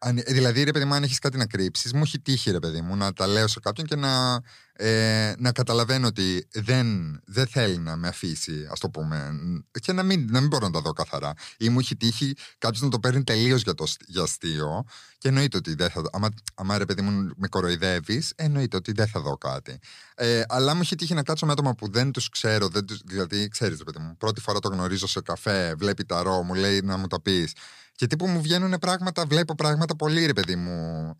Αν- 0.00 0.22
δηλαδή, 0.26 0.62
ρε 0.62 0.70
παιδί 0.70 0.84
μου, 0.84 0.94
αν 0.94 1.02
έχεις 1.02 1.18
κάτι 1.18 1.36
να 1.36 1.46
κρύψεις, 1.46 1.92
μου 1.92 2.02
έχει 2.04 2.20
τύχει, 2.20 2.50
ρε 2.50 2.58
παιδί 2.58 2.80
μου, 2.80 2.96
να 2.96 3.12
τα 3.12 3.26
λέω 3.26 3.48
σε 3.48 3.60
κάποιον 3.60 3.86
και 3.86 3.96
να, 3.96 4.40
ε, 4.72 5.32
να 5.38 5.52
καταλαβαίνω 5.52 6.06
ότι 6.06 6.48
δεν, 6.52 7.20
δεν 7.24 7.46
θέλει 7.46 7.78
να 7.78 7.96
με 7.96 8.08
αφήσει, 8.08 8.66
ας 8.70 8.78
το 8.80 8.90
πούμε, 8.90 9.30
και 9.80 9.92
να 9.92 10.02
μην, 10.02 10.26
να 10.30 10.40
μην 10.40 10.48
μπορώ 10.48 10.66
να 10.66 10.72
τα 10.72 10.80
δω 10.80 10.92
καθαρά. 10.92 11.32
Ή 11.58 11.68
μου 11.68 11.78
έχει 11.78 11.96
τύχει 11.96 12.34
κάποιος 12.58 12.82
να 12.82 12.88
το 12.88 12.98
παίρνει 12.98 13.24
τελείως 13.24 13.62
για, 13.62 13.74
το, 13.74 13.84
αστ- 13.84 14.02
για 14.06 14.22
αστείο 14.22 14.84
και 15.18 15.28
εννοείται 15.28 15.56
ότι 15.56 15.74
δεν 15.74 15.90
θα 15.90 16.00
δω. 16.00 16.08
Άμα, 16.12 16.28
άμα 16.54 16.78
ρε 16.78 16.84
παιδί 16.84 17.02
μου 17.02 17.30
με 17.36 17.48
κοροϊδεύεις, 17.48 18.32
εννοείται 18.36 18.76
ότι 18.76 18.92
δεν 18.92 19.06
θα 19.06 19.20
δω 19.20 19.36
κάτι. 19.36 19.78
Ε, 20.14 20.42
αλλά 20.48 20.74
μου 20.74 20.80
έχει 20.80 20.94
τύχει 20.96 21.14
να 21.14 21.22
κάτσω 21.22 21.46
με 21.46 21.52
άτομα 21.52 21.74
που 21.74 21.90
δεν 21.90 22.10
τους 22.12 22.28
ξέρω, 22.28 22.68
δεν 22.68 22.84
τους, 22.86 23.00
δηλαδή 23.04 23.48
ξέρεις, 23.48 23.78
ρε 23.78 23.84
παιδί 23.84 23.98
μου, 23.98 24.16
πρώτη 24.16 24.40
φορά 24.40 24.58
το 24.58 24.68
γνωρίζω 24.68 25.06
σε 25.06 25.20
καφέ, 25.20 25.74
βλέπει 25.78 26.04
τα 26.04 26.22
ρο, 26.22 26.42
μου 26.42 26.54
λέει 26.54 26.80
να 26.80 26.96
μου 26.96 27.06
τα 27.06 27.20
πεις. 27.20 27.52
Και 27.98 28.06
τύπου 28.06 28.26
μου 28.26 28.40
βγαίνουν 28.40 28.78
πράγματα, 28.78 29.26
βλέπω 29.26 29.54
πράγματα 29.54 29.96
πολύ, 29.96 30.26
ρε 30.26 30.32
παιδί 30.32 30.56
μου. 30.56 31.16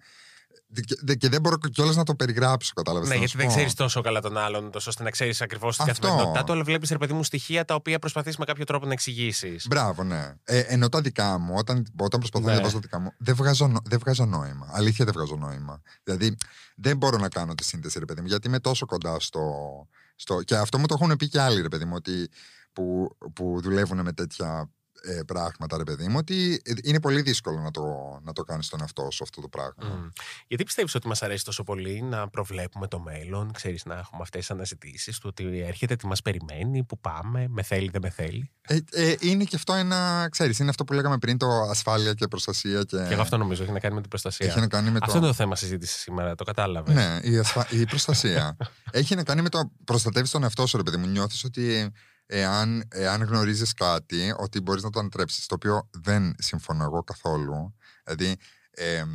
Και, 0.84 0.96
δε- 1.02 1.14
και 1.14 1.28
δεν 1.28 1.40
μπορώ 1.40 1.56
κιόλα 1.56 1.92
να 1.92 2.04
το 2.04 2.14
περιγράψω, 2.14 2.72
κατάλαβες. 2.74 3.08
Ναι, 3.08 3.14
γιατί 3.14 3.36
δεν 3.36 3.48
ξέρεις 3.48 3.74
τόσο 3.74 4.00
καλά 4.00 4.20
τον 4.20 4.36
άλλον, 4.36 4.70
τόσο 4.70 4.90
ώστε 4.90 5.02
να 5.02 5.10
ξέρεις 5.10 5.40
ακριβώς 5.40 5.76
την 5.76 5.90
Αυτό. 5.90 6.00
καθημερινότητά 6.06 6.44
του, 6.44 6.52
αλλά 6.52 6.62
βλέπεις 6.64 6.90
ρε 6.90 6.98
παιδί 6.98 7.12
μου 7.12 7.24
στοιχεία 7.24 7.64
τα 7.64 7.74
οποία 7.74 7.98
προσπαθείς 7.98 8.36
με 8.36 8.44
κάποιο 8.44 8.64
τρόπο 8.64 8.86
να 8.86 8.92
εξηγήσεις. 8.92 9.66
Μπράβο, 9.68 10.02
ναι. 10.04 10.32
Ε, 10.44 10.58
ενώ 10.58 10.88
τα 10.88 11.00
δικά 11.00 11.38
μου, 11.38 11.54
όταν, 11.56 11.86
όταν 11.96 12.20
προσπαθώ 12.20 12.44
Ναι. 12.44 12.50
να 12.50 12.52
διαβάσω 12.58 12.74
τα 12.74 12.80
δικά 12.80 12.98
μου, 12.98 13.12
δεν 13.18 13.34
βγάζω, 13.34 13.66
νο- 13.66 13.82
δεν 13.84 13.98
βγάζω 13.98 14.24
νόημα. 14.24 14.68
Αλήθεια 14.72 15.04
δεν 15.04 15.14
βγάζω 15.14 15.36
νόημα. 15.36 15.82
Δηλαδή, 16.02 16.36
δεν 16.76 16.96
μπορώ 16.96 17.18
να 17.18 17.28
κάνω 17.28 17.54
τη 17.54 17.64
σύνδεση, 17.64 17.98
ρε 17.98 18.04
παιδί 18.04 18.20
μου, 18.20 18.26
γιατί 18.26 18.46
είμαι 18.48 18.60
τόσο 18.60 18.86
κοντά 18.86 19.20
στο. 19.20 19.42
στο 20.16 20.42
και 20.42 20.56
αυτό 20.56 20.78
μου 20.78 20.86
το 20.86 20.96
έχουν 21.00 21.16
πει 21.16 21.28
και 21.28 21.40
άλλοι, 21.40 21.60
ρε 21.62 21.68
παιδί 21.68 21.84
μου, 21.84 21.92
ότι, 21.96 22.28
που, 22.72 23.16
που 23.32 23.60
δουλεύουν 23.62 24.00
με 24.02 24.12
τέτοια 24.12 24.70
ε, 25.02 25.20
πράγματα, 25.26 25.76
ρε 25.76 25.82
παιδί 25.82 26.08
μου, 26.08 26.16
ότι 26.18 26.62
είναι 26.82 27.00
πολύ 27.00 27.22
δύσκολο 27.22 27.58
να 27.58 27.70
το, 27.70 27.82
να 28.22 28.32
το 28.32 28.42
κάνεις 28.42 28.66
στον 28.66 28.80
εαυτό 28.80 29.08
σου 29.10 29.22
αυτό 29.22 29.40
το 29.40 29.48
πράγμα. 29.48 29.96
Μμ. 29.96 30.08
Γιατί 30.46 30.64
πιστεύεις 30.64 30.94
ότι 30.94 31.08
μας 31.08 31.22
αρέσει 31.22 31.44
τόσο 31.44 31.64
πολύ 31.64 32.02
να 32.02 32.28
προβλέπουμε 32.28 32.88
το 32.88 32.98
μέλλον, 32.98 33.52
ξέρεις 33.52 33.84
να 33.84 33.94
έχουμε 33.94 34.22
αυτές 34.22 34.40
τις 34.40 34.50
αναζητήσεις 34.50 35.18
του 35.18 35.26
ότι 35.30 35.60
έρχεται, 35.60 35.96
τι 35.96 36.06
μας 36.06 36.22
περιμένει, 36.22 36.84
που 36.84 36.98
πάμε, 36.98 37.46
με 37.48 37.62
θέλει, 37.62 37.88
δεν 37.88 38.00
με 38.02 38.10
θέλει; 38.10 38.50
Ε, 38.60 38.78
ε, 38.92 39.14
είναι 39.20 39.44
και 39.44 39.56
αυτό 39.56 39.72
ένα, 39.72 40.28
ξέρεις, 40.30 40.58
είναι 40.58 40.70
αυτό 40.70 40.84
που 40.84 40.92
λέγαμε 40.92 41.18
πριν, 41.18 41.38
το 41.38 41.46
ασφάλεια 41.70 42.14
και 42.14 42.28
προστασία. 42.28 42.82
Και, 42.82 42.96
Και 42.96 43.12
εγώ 43.12 43.22
αυτό 43.22 43.36
νομίζω 43.36 43.62
έχει 43.62 43.72
να 43.72 43.80
κάνει 43.80 43.94
με 43.94 44.00
την 44.00 44.10
προστασία. 44.10 44.46
έχει 44.46 44.60
να 44.60 44.68
κάνει 44.68 44.90
με 44.90 44.98
το... 44.98 45.04
Αυτό 45.04 45.18
είναι 45.18 45.26
το 45.26 45.32
θέμα 45.32 45.56
συζήτησης 45.56 46.00
σήμερα, 46.00 46.34
το 46.34 46.44
κατάλαβες. 46.44 46.94
Ναι, 46.94 47.18
η, 47.22 47.38
ασφα... 47.38 47.66
η 47.70 47.84
προστασία. 47.84 48.56
Έχει 48.90 49.14
να 49.14 49.22
κάνει 49.22 49.42
με 49.42 49.48
το 49.48 49.72
προστατεύεις 49.84 50.30
τον 50.30 50.42
εαυτό 50.42 50.66
σου, 50.66 50.76
ρε 50.76 50.82
παιδί 50.82 50.96
μου. 50.96 51.06
Νιώθεις 51.06 51.44
ότι 51.44 51.92
εάν, 52.30 52.84
εάν 52.88 53.22
γνωρίζεις 53.22 53.74
κάτι, 53.74 54.34
ότι 54.38 54.60
μπορείς 54.60 54.82
να 54.82 54.90
το 54.90 54.98
ανατρέψει. 54.98 55.48
Το 55.48 55.54
οποίο 55.54 55.88
δεν 55.92 56.34
συμφωνώ 56.38 56.84
εγώ 56.84 57.02
καθόλου. 57.02 57.76
Δηλαδή, 58.04 58.36
εμ, 58.70 59.10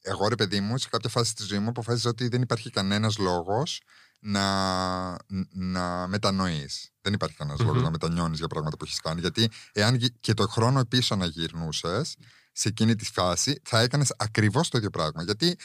εγώ 0.00 0.28
ρε 0.28 0.34
παιδί 0.34 0.60
μου, 0.60 0.78
σε 0.78 0.88
κάποια 0.88 1.10
φάση 1.10 1.34
της 1.34 1.46
ζωής 1.46 1.60
μου 1.60 1.68
αποφάσισα 1.68 2.08
ότι 2.08 2.28
δεν 2.28 2.42
υπάρχει 2.42 2.70
κανένας 2.70 3.18
λόγος 3.18 3.80
να, 4.20 5.16
να 5.52 6.06
μετανοείς. 6.06 6.90
Δεν 7.00 7.12
υπάρχει 7.12 7.36
κανένας 7.36 7.60
Μμμ. 7.60 7.68
λόγο 7.68 7.80
να 7.80 7.90
μετανιώνεις 7.90 8.38
για 8.38 8.46
πράγματα 8.46 8.76
που 8.76 8.84
έχεις 8.84 9.00
κάνει. 9.00 9.20
Γιατί 9.20 9.48
εάν 9.72 9.94
γυ- 9.94 10.14
και 10.20 10.34
το 10.34 10.46
χρόνο 10.46 10.84
πίσω 10.84 11.16
να 11.16 11.26
γυρνούσες 11.26 12.16
σε 12.52 12.68
εκείνη 12.68 12.94
τη 12.94 13.04
φάση, 13.04 13.60
θα 13.64 13.80
έκανες 13.80 14.14
ακριβώς 14.16 14.68
το 14.68 14.78
ίδιο 14.78 14.90
πράγμα. 14.90 15.22
Γιατί 15.22 15.56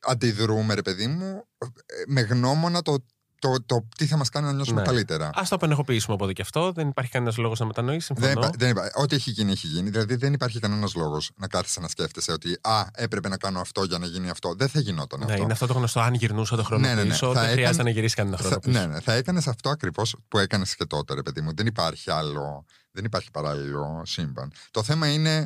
αντιδρούμε, 0.00 0.74
ρε 0.74 0.82
παιδί 0.82 1.06
μου, 1.06 1.44
ε, 1.58 2.02
με 2.06 2.20
γνώμονα 2.20 2.82
το, 2.82 3.04
το, 3.38 3.54
το, 3.66 3.88
τι 3.96 4.06
θα 4.06 4.16
μας 4.16 4.28
κάνει 4.28 4.46
να 4.46 4.52
νιώσουμε 4.52 4.80
Ναι. 4.80 4.86
καλύτερα. 4.86 5.26
Α 5.26 5.42
το 5.48 5.54
απενεχοποιήσουμε 5.54 6.14
από 6.14 6.24
εδώ 6.24 6.32
και 6.32 6.42
αυτό. 6.42 6.72
Δεν 6.72 6.88
υπάρχει 6.88 7.10
κανένας 7.10 7.36
λόγος 7.36 7.58
να 7.58 7.66
μετανοείς. 7.66 8.04
Συμφωνώ. 8.04 8.26
Δεν 8.28 8.36
υπά- 8.38 8.52
δεν 8.58 8.70
υπά- 8.70 8.90
ό,τι 8.94 9.14
έχει 9.14 9.30
γίνει, 9.30 9.52
έχει 9.52 9.66
γίνει. 9.66 9.90
Δηλαδή 9.90 10.14
δεν 10.14 10.32
υπάρχει 10.32 10.58
κανένας 10.60 10.94
λόγος 10.94 11.30
να 11.36 11.46
κάθεσαι 11.48 11.80
να 11.80 11.88
σκέφτεσαι 11.88 12.32
ότι 12.32 12.58
Α, 12.62 12.84
έπρεπε 12.94 13.28
να 13.28 13.36
κάνω 13.36 13.60
αυτό 13.60 13.84
για 13.84 13.98
να 13.98 14.06
γίνει 14.06 14.30
αυτό. 14.30 14.54
Δεν 14.54 14.68
θα 14.68 14.80
γινόταν 14.80 15.18
Ναι, 15.18 15.24
αυτό. 15.32 15.42
είναι 15.42 15.52
αυτό 15.52 15.66
το 15.66 15.72
γνωστό. 15.72 16.00
Αν 16.00 16.14
γυρνούσα 16.14 16.56
το 16.56 16.62
χρόνο 16.62 16.86
Ναι, 16.86 16.94
ναι, 16.94 17.02
ναι. 17.02 17.08
πίσω, 17.08 17.26
Θα 17.26 17.40
δεν 17.40 17.42
χρειάζεται 17.50 17.68
έκανε- 17.68 17.82
να 17.84 17.90
γυρίσεις 17.90 18.14
κανένα 18.16 18.36
χρόνο 18.36 18.52
Θα, 18.54 18.60
πίσω. 18.60 18.78
ναι, 18.80 18.86
ναι, 18.86 19.00
θα 19.00 19.12
έκανες 19.12 19.46
αυτό 19.48 19.68
ακριβώς 19.70 20.16
που 20.28 20.38
έκανες 20.38 20.76
και 20.76 20.84
τότε, 20.84 21.14
ρε 21.14 21.22
παιδί 21.22 21.40
μου. 21.40 21.54
Δεν 21.54 21.66
υπάρχει 21.66 22.10
άλλο. 22.10 22.64
Δεν 22.90 23.04
υπάρχει 23.04 23.30
παράλληλο 23.30 24.02
σύμπαν. 24.06 24.52
Το 24.70 24.82
θέμα 24.82 25.12
είναι 25.12 25.36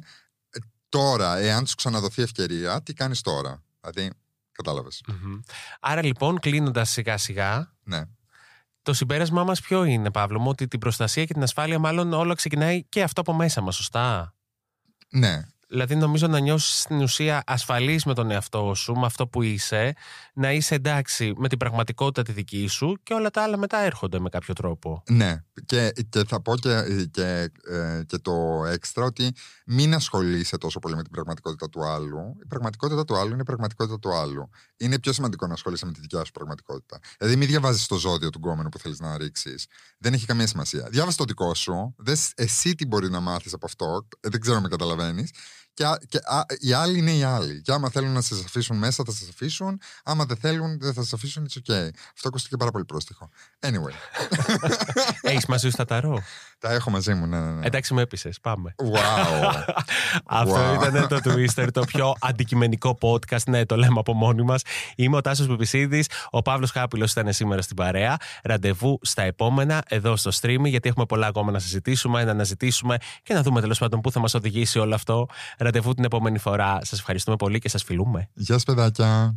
ε, 0.50 0.58
τώρα, 0.88 1.38
εάν 1.38 1.66
σου 1.66 1.74
ξαναδοθεί 1.74 2.22
ευκαιρία, 2.22 2.82
τι 2.82 2.92
κάνεις 2.94 3.20
τώρα; 3.20 3.62
Δηλαδή, 3.80 4.10
κατάλαβες. 4.62 5.02
Μμμ. 5.06 5.40
Άρα 5.80 6.04
λοιπόν, 6.04 6.38
κλείνοντας 6.38 6.90
σιγά 6.90 7.16
σιγά, 7.16 7.72
Ναι. 7.82 8.02
το 8.82 8.92
συμπέρασμά 8.92 9.44
μας 9.44 9.60
ποιο 9.60 9.84
είναι, 9.84 10.10
Παύλο 10.10 10.38
μου, 10.40 10.48
ότι 10.48 10.68
την 10.68 10.78
προστασία 10.78 11.24
και 11.24 11.32
την 11.32 11.42
ασφάλεια, 11.42 11.78
μάλλον 11.78 12.12
όλο 12.12 12.34
ξεκινάει 12.34 12.84
και 12.84 13.02
αυτό 13.02 13.20
από 13.20 13.32
μέσα 13.32 13.60
μας, 13.60 13.76
σωστά; 13.76 14.34
Ναι, 15.10 15.42
Δηλαδή, 15.72 15.96
νομίζω 15.96 16.26
να 16.26 16.38
νιώσεις 16.38 16.80
στην 16.80 17.00
ουσία 17.00 17.42
ασφαλής 17.46 18.04
με 18.04 18.14
τον 18.14 18.30
εαυτό 18.30 18.74
σου, 18.74 18.92
με 18.92 19.06
αυτό 19.06 19.26
που 19.26 19.42
είσαι, 19.42 19.94
να 20.34 20.52
είσαι 20.52 20.74
εντάξει 20.74 21.32
με 21.36 21.48
την 21.48 21.58
πραγματικότητα 21.58 22.22
τη 22.22 22.32
δική 22.32 22.66
σου 22.66 22.98
και 23.02 23.14
όλα 23.14 23.30
τα 23.30 23.42
άλλα 23.42 23.56
μετά 23.56 23.78
έρχονται 23.78 24.18
με 24.18 24.28
κάποιο 24.28 24.54
τρόπο. 24.54 25.02
Ναι, 25.08 25.36
και, 25.64 25.92
και 26.08 26.24
θα 26.24 26.42
πω 26.42 26.56
και, 26.56 26.84
και, 27.10 27.50
ε, 27.70 28.02
και 28.06 28.18
το 28.18 28.64
έξτρα 28.66 29.04
ότι 29.04 29.32
μην 29.66 29.94
ασχολείσαι 29.94 30.58
τόσο 30.58 30.78
πολύ 30.78 30.96
με 30.96 31.02
την 31.02 31.12
πραγματικότητα 31.12 31.68
του 31.68 31.84
άλλου. 31.84 32.36
Η 32.42 32.46
πραγματικότητα 32.46 33.04
του 33.04 33.16
άλλου 33.16 33.32
είναι 33.32 33.40
η 33.40 33.44
πραγματικότητα 33.44 33.98
του 33.98 34.14
άλλου. 34.14 34.50
Είναι 34.76 34.98
πιο 34.98 35.12
σημαντικό 35.12 35.46
να 35.46 35.52
ασχολείσαι 35.52 35.86
με 35.86 35.92
τη 35.92 36.00
δικιά 36.00 36.24
σου 36.24 36.32
πραγματικότητα. 36.32 36.98
Δηλαδή, 37.18 37.36
μην 37.36 37.48
διαβάζεις 37.48 37.86
το 37.86 37.96
ζώδιο 37.96 38.30
του 38.30 38.38
γκόμενου 38.38 38.68
που 38.68 38.78
θέλεις 38.78 39.00
να 39.00 39.18
ρίξεις. 39.18 39.66
Δεν 39.98 40.12
έχει 40.12 40.26
καμία 40.26 40.46
σημασία. 40.46 40.88
Διάβασε 40.90 41.16
το 41.16 41.24
δικό 41.24 41.54
σου. 41.54 41.94
Δες 41.98 42.32
εσύ 42.34 42.74
τι 42.74 42.86
μπορεί 42.86 43.10
να 43.10 43.20
μάθεις 43.20 43.52
από 43.52 43.66
αυτό. 43.66 44.06
Ε, 44.20 44.28
δεν 44.28 44.40
ξέρω 44.40 44.56
αν 44.56 44.62
με 44.62 44.68
καταλαβαίνεις. 44.68 45.30
Και, 45.74 45.84
α- 45.84 45.98
και 46.08 46.18
α, 46.24 46.40
οι 46.60 46.72
άλλοι 46.72 46.98
είναι 46.98 47.10
οι 47.12 47.22
άλλοι. 47.22 47.60
Και 47.62 47.72
άμα 47.72 47.90
θέλουν 47.90 48.12
να 48.12 48.20
σας 48.20 48.44
αφήσουν 48.44 48.76
μέσα, 48.78 49.02
θα 49.06 49.12
σας 49.12 49.28
αφήσουν. 49.28 49.80
Άμα 50.04 50.24
δεν 50.24 50.36
θέλουν, 50.36 50.78
δεν 50.80 50.92
θα 50.92 51.02
σας 51.02 51.12
αφήσουν. 51.12 51.46
It's 51.50 51.56
okay. 51.72 51.88
Αυτό 52.14 52.28
ακούστηκε 52.28 52.56
πάρα 52.56 52.70
πολύ 52.70 52.84
πρόστιχο. 52.84 53.28
Anyway, 53.60 53.94
Έχεις 55.30 55.46
μαζί 55.46 55.70
σου 55.70 55.76
τα 55.76 55.84
ταρό; 55.84 56.22
τα 56.58 56.72
έχω 56.72 56.90
μαζί 56.90 57.14
μου, 57.14 57.26
ναι, 57.26 57.40
ναι. 57.40 57.50
ναι. 57.50 57.66
Εντάξει, 57.66 57.94
με 57.94 58.02
έπεισες. 58.02 58.40
Πάμε. 58.40 58.74
Wow. 58.78 59.62
Αυτό 60.42 60.70
Wow. 60.80 60.86
ήταν 60.88 61.08
το 61.08 61.20
Twister, 61.24 61.68
το 61.72 61.80
πιο 61.84 62.14
αντικειμενικό 62.20 62.98
podcast. 63.00 63.42
Ναι, 63.46 63.66
το 63.66 63.76
λέμε 63.76 63.98
από 63.98 64.12
μόνοι 64.14 64.42
μας. 64.42 64.62
Είμαι 64.96 65.16
ο 65.16 65.20
Τάσος 65.20 65.46
Πιπισίδη. 65.46 66.04
Ο 66.30 66.42
Παύλος 66.42 66.70
Χάπηλος 66.70 67.10
ήταν 67.12 67.32
σήμερα 67.32 67.62
στην 67.62 67.76
παρέα. 67.76 68.16
Ραντεβού 68.42 68.98
στα 69.02 69.22
επόμενα 69.22 69.82
εδώ 69.88 70.16
στο 70.16 70.30
stream, 70.40 70.60
γιατί 70.64 70.88
έχουμε 70.88 71.06
πολλά 71.06 71.26
ακόμα 71.26 71.50
να 71.50 71.58
συζητήσουμε, 71.58 72.24
να 72.24 72.30
αναζητήσουμε 72.30 72.96
και 73.22 73.34
να 73.34 73.42
δούμε 73.42 73.60
τέλος 73.60 73.78
πάντων 73.78 74.00
πού 74.00 74.10
θα 74.12 74.20
μας 74.20 74.34
οδηγήσει 74.34 74.78
όλο 74.78 74.94
αυτό. 74.94 75.26
Ραντεβού 75.62 75.94
την 75.94 76.04
επόμενη 76.04 76.38
φορά. 76.38 76.78
Σας 76.82 76.98
ευχαριστούμε 76.98 77.36
πολύ 77.36 77.58
και 77.58 77.68
σας 77.68 77.82
φιλούμε. 77.82 78.28
Γεια 78.34 78.54
σας 78.54 78.64
παιδάκια. 78.64 79.36